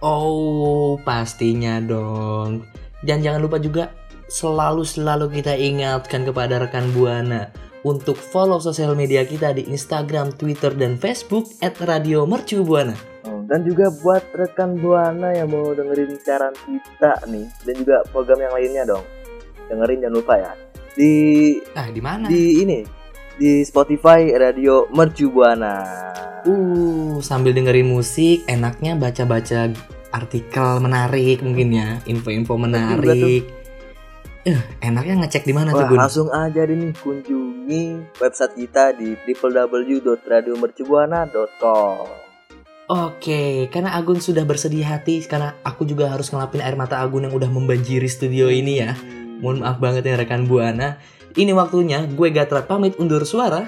Oh, 0.00 0.96
pastinya 1.00 1.78
dong. 1.78 2.64
Dan 3.00 3.20
jangan 3.20 3.40
lupa 3.40 3.56
juga 3.56 3.92
selalu-selalu 4.26 5.30
kita 5.30 5.54
ingatkan 5.54 6.24
kepada 6.24 6.58
rekan 6.58 6.88
Buana 6.90 7.48
untuk 7.84 8.16
follow 8.16 8.56
sosial 8.58 8.96
media 8.96 9.22
kita 9.22 9.52
di 9.52 9.64
Instagram, 9.64 10.32
Twitter, 10.34 10.72
dan 10.72 10.96
Facebook 10.96 11.48
at 11.60 11.76
Radio 11.84 12.24
Mercu 12.24 12.64
Buana. 12.64 12.96
Oh, 13.24 13.44
Dan 13.44 13.64
juga 13.64 13.92
buat 14.00 14.24
rekan 14.32 14.76
buana 14.76 15.32
yang 15.32 15.52
mau 15.52 15.72
dengerin 15.72 16.16
siaran 16.16 16.52
kita 16.64 17.12
nih 17.28 17.44
dan 17.64 17.74
juga 17.76 17.96
program 18.08 18.40
yang 18.40 18.52
lainnya 18.52 18.84
dong. 18.88 19.04
Dengerin 19.68 19.98
jangan 20.00 20.16
lupa 20.16 20.34
ya. 20.40 20.52
Di 20.94 21.12
Ah, 21.74 21.88
di 21.88 22.00
mana? 22.00 22.24
di 22.28 22.60
ini 22.60 22.78
di 23.38 23.62
Spotify 23.66 24.30
Radio 24.38 24.86
Mercu 24.94 25.30
Buana. 25.30 25.82
Uh, 26.44 27.22
sambil 27.24 27.56
dengerin 27.56 27.88
musik, 27.88 28.44
enaknya 28.46 28.94
baca-baca 28.94 29.72
artikel 30.14 30.78
menarik 30.78 31.42
mungkin 31.42 31.74
ya, 31.74 31.98
info-info 32.06 32.54
menarik. 32.54 33.42
Eh, 34.44 34.60
enaknya 34.84 35.24
ngecek 35.24 35.48
di 35.48 35.56
mana 35.56 35.72
tuh, 35.72 35.88
Gun? 35.88 35.96
langsung 35.96 36.28
aja 36.28 36.68
deh 36.68 36.76
nih 36.76 36.92
kunjungi 37.00 38.12
website 38.20 38.52
kita 38.52 38.92
di 38.92 39.16
www.radiomercubuana.com. 39.16 42.04
Oke, 42.84 43.72
karena 43.72 43.96
Agun 43.96 44.20
sudah 44.20 44.44
bersedih 44.44 44.84
hati 44.84 45.24
karena 45.24 45.56
aku 45.64 45.88
juga 45.88 46.12
harus 46.12 46.28
ngelapin 46.28 46.60
air 46.60 46.76
mata 46.76 47.00
Agun 47.00 47.24
yang 47.24 47.32
udah 47.32 47.48
membanjiri 47.48 48.04
studio 48.04 48.52
ini 48.52 48.84
ya. 48.84 48.92
Mohon 49.40 49.64
maaf 49.64 49.80
banget 49.80 50.12
ya 50.12 50.20
rekan 50.20 50.44
Buana. 50.44 51.00
Ini 51.34 51.50
waktunya 51.50 52.06
gue 52.06 52.30
Gatra 52.30 52.62
pamit 52.62 52.94
undur 53.02 53.26
suara. 53.26 53.66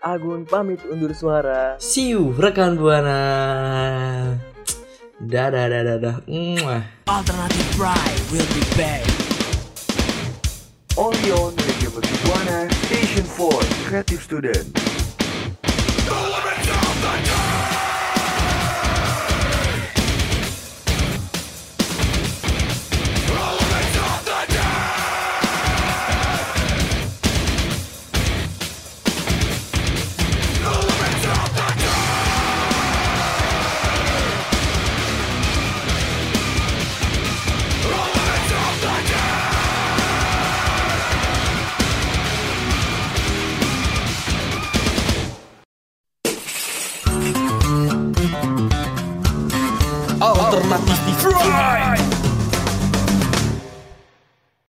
Agun 0.00 0.48
pamit 0.48 0.80
undur 0.88 1.12
suara. 1.12 1.76
See 1.76 2.16
you 2.16 2.32
rekan 2.32 2.80
Buana. 2.80 3.20
Dadah 5.20 5.68
dadah 5.68 6.00
dadah. 6.00 6.16
Mwah. 6.24 6.88
Alternative 7.12 7.68
Pride 7.76 8.22
will 8.32 8.48
be 8.56 8.64
back. 8.80 9.04
Only 10.96 11.28
on 11.36 11.52
Radio 11.60 11.92
Mercubuana 11.92 12.72
Station 12.88 13.26
4 13.36 13.84
Creative 13.84 14.22
Student. 14.24 14.87